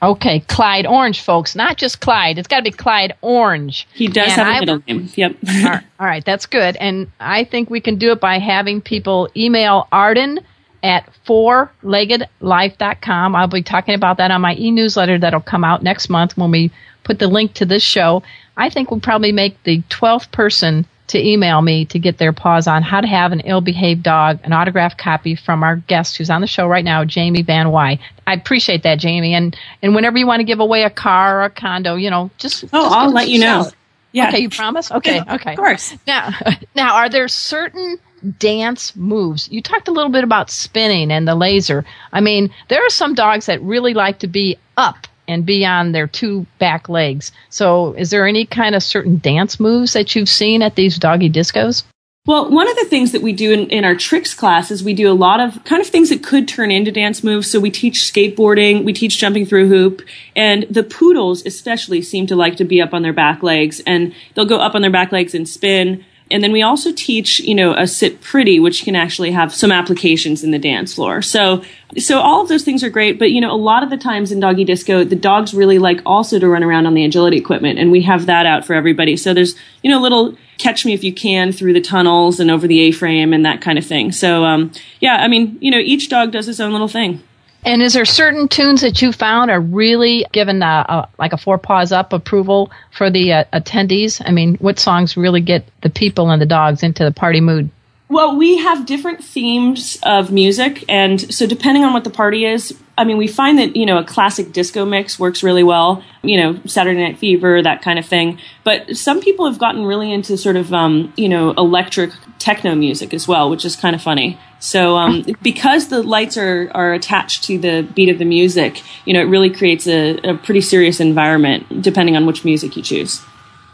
Okay, 0.02 0.40
Clyde 0.40 0.86
Orange, 0.86 1.20
folks, 1.20 1.54
not 1.54 1.76
just 1.76 2.00
Clyde. 2.00 2.36
It's 2.36 2.48
got 2.48 2.56
to 2.56 2.62
be 2.64 2.72
Clyde 2.72 3.14
Orange. 3.22 3.86
He 3.94 4.08
does 4.08 4.36
And 4.36 4.42
have 4.42 4.48
a 4.48 4.50
I- 4.50 4.58
middle 4.60 4.82
name. 4.88 5.08
Yep. 5.14 5.36
all 5.48 5.62
right, 5.70 5.84
all 6.00 6.06
right, 6.06 6.24
that's 6.24 6.46
good. 6.46 6.74
And 6.76 7.12
I 7.20 7.44
think 7.44 7.70
we 7.70 7.80
can 7.80 7.94
do 7.96 8.10
it 8.10 8.18
by 8.20 8.40
having 8.40 8.80
people 8.80 9.28
email 9.36 9.86
Arden 9.92 10.40
at 10.82 11.08
fourleggedlife.com. 11.26 13.36
I'll 13.36 13.46
be 13.46 13.62
talking 13.62 13.94
about 13.94 14.16
that 14.18 14.32
on 14.32 14.40
my 14.40 14.54
e-newsletter 14.56 15.18
that'll 15.18 15.40
come 15.40 15.62
out 15.64 15.84
next 15.84 16.08
month 16.10 16.36
when 16.36 16.50
we 16.50 16.72
put 17.04 17.18
the 17.18 17.28
link 17.28 17.54
to 17.54 17.66
this 17.66 17.82
show. 17.82 18.23
I 18.56 18.70
think 18.70 18.90
we'll 18.90 19.00
probably 19.00 19.32
make 19.32 19.62
the 19.62 19.82
12th 19.82 20.30
person 20.32 20.87
to 21.06 21.25
email 21.25 21.61
me 21.61 21.84
to 21.84 21.99
get 21.99 22.16
their 22.18 22.32
paws 22.32 22.66
on 22.66 22.82
how 22.82 23.00
to 23.00 23.06
have 23.06 23.30
an 23.32 23.40
ill-behaved 23.40 24.02
dog, 24.02 24.40
an 24.42 24.52
autographed 24.52 24.96
copy 24.96 25.34
from 25.34 25.62
our 25.62 25.76
guest 25.76 26.16
who's 26.16 26.30
on 26.30 26.40
the 26.40 26.46
show 26.46 26.66
right 26.66 26.84
now, 26.84 27.04
Jamie 27.04 27.42
Van 27.42 27.70
Wye. 27.70 27.99
I 28.26 28.32
appreciate 28.32 28.82
that, 28.84 28.99
Jamie. 28.99 29.34
And 29.34 29.56
and 29.82 29.94
whenever 29.94 30.16
you 30.16 30.26
want 30.26 30.40
to 30.40 30.44
give 30.44 30.61
away 30.61 30.82
a 30.82 30.90
car 30.90 31.40
or 31.40 31.44
a 31.44 31.50
condo, 31.50 31.96
you 31.96 32.08
know, 32.11 32.30
just 32.38 32.64
Oh, 32.64 32.68
just 32.68 32.94
I'll 32.94 33.12
let 33.12 33.28
you 33.28 33.38
know. 33.40 33.70
Yeah. 34.12 34.28
Okay, 34.28 34.38
you 34.38 34.49
promise? 34.49 34.90
Okay, 34.92 35.16
Yeah, 35.16 35.34
okay. 35.34 35.52
Of 35.52 35.58
course. 35.58 35.94
Now, 36.06 36.30
now, 36.75 36.94
are 36.94 37.08
there 37.08 37.26
certain 37.28 37.99
dance 38.38 38.94
moves? 38.96 39.49
You 39.50 39.61
talked 39.61 39.88
a 39.88 39.90
little 39.90 40.12
bit 40.12 40.25
about 40.25 40.50
spinning 40.50 41.11
and 41.11 41.26
the 41.28 41.34
laser. 41.34 41.84
I 42.12 42.20
mean, 42.20 42.54
there 42.68 42.84
are 42.87 42.90
some 42.90 43.14
dogs 43.14 43.46
that 43.46 43.61
really 43.61 43.92
like 43.92 44.20
to 44.20 44.28
be 44.28 44.56
up 44.76 45.06
and 45.28 45.47
be 45.47 45.64
on 45.64 45.93
their 45.93 46.07
two 46.07 46.47
back 46.59 46.88
legs. 46.88 47.33
So, 47.50 47.93
is 47.95 48.11
there 48.11 48.26
any 48.26 48.47
kind 48.47 48.75
of 48.75 48.83
certain 48.83 49.19
dance 49.19 49.59
moves 49.59 49.93
that 49.93 50.14
you've 50.14 50.28
seen 50.28 50.62
at 50.62 50.75
these 50.75 50.99
doggy 50.99 51.31
discos? 51.31 51.85
Well, 52.26 52.50
one 52.50 52.71
of 52.71 52.76
the 52.76 52.87
things 52.87 53.12
that 53.12 53.21
we 53.21 53.35
do 53.35 53.52
in, 53.52 53.69
in 53.69 53.85
our 53.85 53.95
tricks 53.95 54.33
class 54.33 54.71
is 54.71 54.83
we 54.83 54.95
do 54.95 55.12
a 55.12 55.12
lot 55.12 55.40
of 55.40 55.62
kind 55.64 55.83
of 55.83 55.88
things 55.88 56.09
that 56.09 56.23
could 56.23 56.49
turn 56.49 56.71
into 56.71 56.90
dance 56.90 57.23
moves. 57.23 57.50
So 57.50 57.61
we 57.61 57.71
teach 57.71 58.00
skateboarding, 58.00 58.85
we 58.85 58.95
teach 58.95 59.19
jumping 59.19 59.45
through 59.45 59.69
hoop, 59.69 60.00
and 60.35 60.66
the 60.71 60.83
poodles 60.83 61.45
especially 61.45 62.00
seem 62.00 62.26
to 62.28 62.37
like 62.37 62.57
to 62.57 62.64
be 62.64 62.81
up 62.81 62.95
on 62.95 63.02
their 63.02 63.12
back 63.12 63.43
legs, 63.43 63.83
and 63.87 64.14
they'll 64.35 64.47
go 64.47 64.59
up 64.59 64.75
on 64.75 64.81
their 64.81 64.90
back 64.90 65.12
legs 65.12 65.35
and 65.35 65.47
spin. 65.47 66.02
And 66.31 66.43
then 66.43 66.52
we 66.52 66.62
also 66.62 66.90
teach, 66.93 67.40
you 67.40 67.54
know, 67.54 67.75
a 67.75 67.87
sit 67.87 68.21
pretty, 68.23 68.59
which 68.59 68.83
can 68.83 68.97
actually 68.97 69.31
have 69.33 69.54
some 69.54 69.71
applications 69.71 70.43
in 70.43 70.52
the 70.52 70.59
dance 70.59 70.95
floor. 70.95 71.21
So, 71.21 71.62
so 71.99 72.19
all 72.19 72.40
of 72.43 72.49
those 72.49 72.64
things 72.64 72.83
are 72.83 72.88
great. 72.88 73.19
But, 73.19 73.31
you 73.31 73.40
know, 73.40 73.52
a 73.52 73.57
lot 73.57 73.83
of 73.83 73.90
the 73.90 73.99
times 73.99 74.33
in 74.33 74.40
doggy 74.40 74.64
disco, 74.64 75.04
the 75.04 75.16
dogs 75.16 75.52
really 75.52 75.78
like 75.78 76.00
also 76.07 76.38
to 76.38 76.49
run 76.49 76.64
around 76.64 76.87
on 76.87 76.95
the 76.95 77.04
agility 77.04 77.37
equipment. 77.37 77.78
And 77.78 77.90
we 77.90 78.02
have 78.02 78.26
that 78.26 78.47
out 78.47 78.64
for 78.64 78.73
everybody. 78.73 79.16
So 79.16 79.35
there's, 79.35 79.54
you 79.83 79.90
know, 79.90 80.00
a 80.00 80.02
little 80.02 80.35
catch 80.57 80.87
me 80.87 80.95
if 80.95 81.04
you 81.04 81.12
can 81.12 81.52
through 81.52 81.75
the 81.75 81.81
tunnels 81.81 82.40
and 82.40 82.50
over 82.50 82.66
the 82.66 82.81
A-frame 82.81 83.33
and 83.35 83.45
that 83.45 83.61
kind 83.61 83.78
of 83.78 83.85
thing. 83.85 84.11
So, 84.11 84.45
um, 84.45 84.73
yeah, 85.00 85.16
I 85.16 85.28
mean, 85.28 85.59
you 85.61 85.71
know, 85.71 85.78
each 85.78 86.09
dog 86.09 86.33
does 86.33 86.49
its 86.49 86.61
own 86.61 86.73
little 86.73 86.88
thing. 86.88 87.23
And 87.64 87.83
is 87.83 87.94
there 87.94 88.04
certain 88.04 88.49
tunes 88.49 88.83
that 88.83 89.00
you 89.00 89.11
found 89.11 89.50
are 89.50 89.61
really 89.61 90.26
given 90.33 90.62
a, 90.62 90.85
a, 90.88 91.09
like 91.18 91.33
a 91.33 91.38
four 91.38 91.56
paws 91.56 91.92
up 91.92 92.12
approval 92.12 92.71
for 92.90 93.11
the 93.11 93.33
uh, 93.33 93.44
attendees? 93.54 94.21
I 94.25 94.33
mean, 94.33 94.56
what 94.56 94.78
songs 94.78 95.16
really 95.16 95.40
get 95.40 95.64
the 95.80 95.88
people 95.88 96.30
and 96.30 96.42
the 96.42 96.47
dogs 96.47 96.83
into 96.83 97.04
the 97.04 97.12
party 97.12 97.40
mood? 97.40 97.71
Well, 98.14 98.37
we 98.37 98.59
have 98.59 98.87
different 98.87 99.25
themes 99.25 99.99
of 100.04 100.30
music, 100.30 100.85
and 100.88 101.21
so 101.35 101.49
depending 101.49 101.83
on 101.83 101.92
what 101.92 102.04
the 102.04 102.11
party 102.11 102.44
is, 102.44 102.73
I 102.97 103.02
mean, 103.02 103.16
we 103.16 103.26
find 103.26 103.59
that 103.59 103.75
you 103.75 103.85
know 103.85 103.99
a 103.99 104.04
classic 104.04 104.52
disco 104.52 104.85
mix 104.85 105.18
works 105.18 105.42
really 105.42 105.64
well. 105.64 106.00
You 106.23 106.40
know, 106.40 106.61
Saturday 106.64 107.02
Night 107.02 107.18
Fever, 107.18 107.61
that 107.61 107.83
kind 107.83 107.99
of 107.99 108.06
thing. 108.06 108.38
But 108.62 108.97
some 108.97 109.21
people 109.21 109.47
have 109.47 109.59
gotten 109.59 109.85
really 109.85 110.12
into 110.12 110.37
sort 110.38 110.54
of 110.54 110.73
um, 110.73 111.12
you 111.16 111.28
know 111.28 111.54
electric 111.54 112.12
techno 112.38 112.76
music 112.76 113.12
as 113.12 113.26
well, 113.26 113.50
which 113.50 113.64
is 113.64 113.75
kind 113.75 113.97
of 113.97 114.02
funny. 114.02 114.38
So 114.61 114.94
um, 114.94 115.26
because 115.42 115.88
the 115.88 116.00
lights 116.04 116.37
are 116.37 116.71
are 116.73 116.92
attached 116.92 117.42
to 117.44 117.59
the 117.59 117.83
beat 117.97 118.11
of 118.11 118.21
the 118.21 118.25
music, 118.25 118.80
you 119.06 119.12
know, 119.12 119.23
it 119.23 119.25
really 119.25 119.50
creates 119.50 119.88
a, 119.88 120.18
a 120.18 120.37
pretty 120.37 120.61
serious 120.61 121.00
environment 121.00 121.83
depending 121.83 122.14
on 122.14 122.26
which 122.26 122.44
music 122.44 122.76
you 122.76 122.83
choose. 122.85 123.25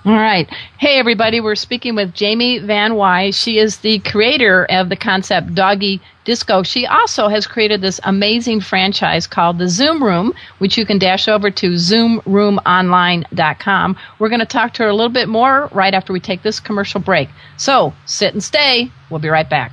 All 0.03 0.15
right. 0.15 0.49
Hey, 0.79 0.99
everybody. 0.99 1.43
We're 1.43 1.55
speaking 1.55 1.95
with 1.95 2.15
Jamie 2.15 2.59
Van 2.59 2.95
Wye. 2.95 3.33
She 3.33 3.59
is 3.59 3.77
the 3.79 3.99
creator 3.99 4.65
of 4.71 4.89
the 4.89 4.97
concept 4.97 5.55
Doggy 5.55 6.01
Disco. 6.25 6.63
She 6.63 6.87
also 6.87 7.29
has 7.29 7.47
created 7.47 7.83
this 7.83 8.01
amazing 8.05 8.63
franchise 8.63 9.27
called 9.27 9.59
the 9.59 9.69
Zoom 9.69 10.03
Room, 10.03 10.33
which 10.57 10.79
you 10.79 10.87
can 10.87 10.99
dash 10.99 11.29
over 11.29 11.51
to 11.51 11.73
zoomroomonline.com. 11.73 13.97
We're 14.19 14.31
going 14.31 14.41
to 14.41 14.47
talk 14.47 14.73
to 14.75 14.85
her 14.85 14.89
a 14.89 14.95
little 14.95 15.13
bit 15.13 15.29
more 15.29 15.69
right 15.71 15.93
after 15.93 16.15
we 16.15 16.21
take 16.21 16.43
this 16.43 16.61
commercial 16.61 17.03
break. 17.03 17.29
So 17.59 17.93
sit 18.07 18.33
and 18.33 18.43
stay. 18.43 18.91
We'll 19.11 19.21
be 19.21 19.29
right 19.29 19.51
back. 19.51 19.73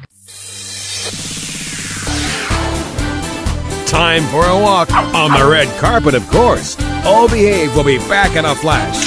Time 3.88 4.24
for 4.24 4.46
a 4.46 4.60
walk 4.60 4.92
on 4.92 5.40
the 5.40 5.48
red 5.50 5.70
carpet, 5.80 6.16
of 6.16 6.30
course. 6.30 6.76
All 7.06 7.30
Behave 7.30 7.74
will 7.78 7.86
be 7.86 8.00
back 8.00 8.36
in 8.36 8.44
a 8.44 8.54
flash 8.54 9.07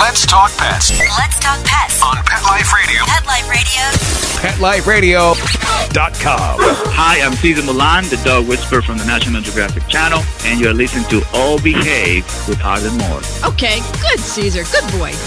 Let's 0.00 0.24
talk 0.26 0.50
pets 0.56 0.90
Let's 0.98 1.38
talk 1.38 1.62
pets. 1.64 2.02
on 2.02 2.16
Pet 2.24 2.42
Life 2.44 2.72
Radio. 2.72 3.04
Pet 3.04 3.26
Life 3.26 4.86
Radio. 4.88 5.34
PetLifeRadio.com. 5.34 6.56
Hi, 6.96 7.20
I'm 7.20 7.34
Cesar 7.34 7.62
Millan, 7.62 8.04
the 8.08 8.16
dog 8.24 8.48
whisperer 8.48 8.80
from 8.80 8.96
the 8.96 9.04
National 9.04 9.42
Geographic 9.42 9.86
Channel, 9.88 10.22
and 10.44 10.58
you're 10.58 10.72
listening 10.72 11.04
to 11.10 11.22
All 11.34 11.60
Behave 11.60 12.24
with 12.48 12.62
Arden 12.64 12.96
Moore. 12.96 13.20
Okay. 13.44 13.80
Good, 14.00 14.18
Caesar. 14.20 14.64
Good 14.72 14.90
boy. 14.98 15.12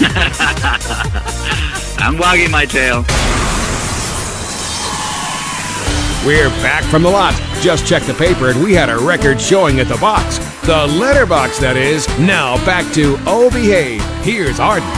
I'm 1.98 2.18
wagging 2.18 2.50
my 2.50 2.66
tail. 2.66 3.04
We're 6.26 6.48
back 6.62 6.82
from 6.84 7.02
the 7.04 7.10
lot. 7.10 7.34
Just 7.60 7.86
checked 7.86 8.06
the 8.06 8.14
paper 8.14 8.50
and 8.50 8.62
we 8.64 8.74
had 8.74 8.88
a 8.88 8.98
record 8.98 9.40
showing 9.40 9.78
at 9.78 9.86
the 9.86 9.98
box. 9.98 10.38
The 10.64 10.86
letterbox, 10.98 11.58
that 11.58 11.76
is. 11.76 12.08
Now 12.18 12.56
back 12.64 12.90
to 12.94 13.18
Oh 13.26 13.50
Behave. 13.50 14.02
Here's 14.24 14.58
Arden. 14.58 14.88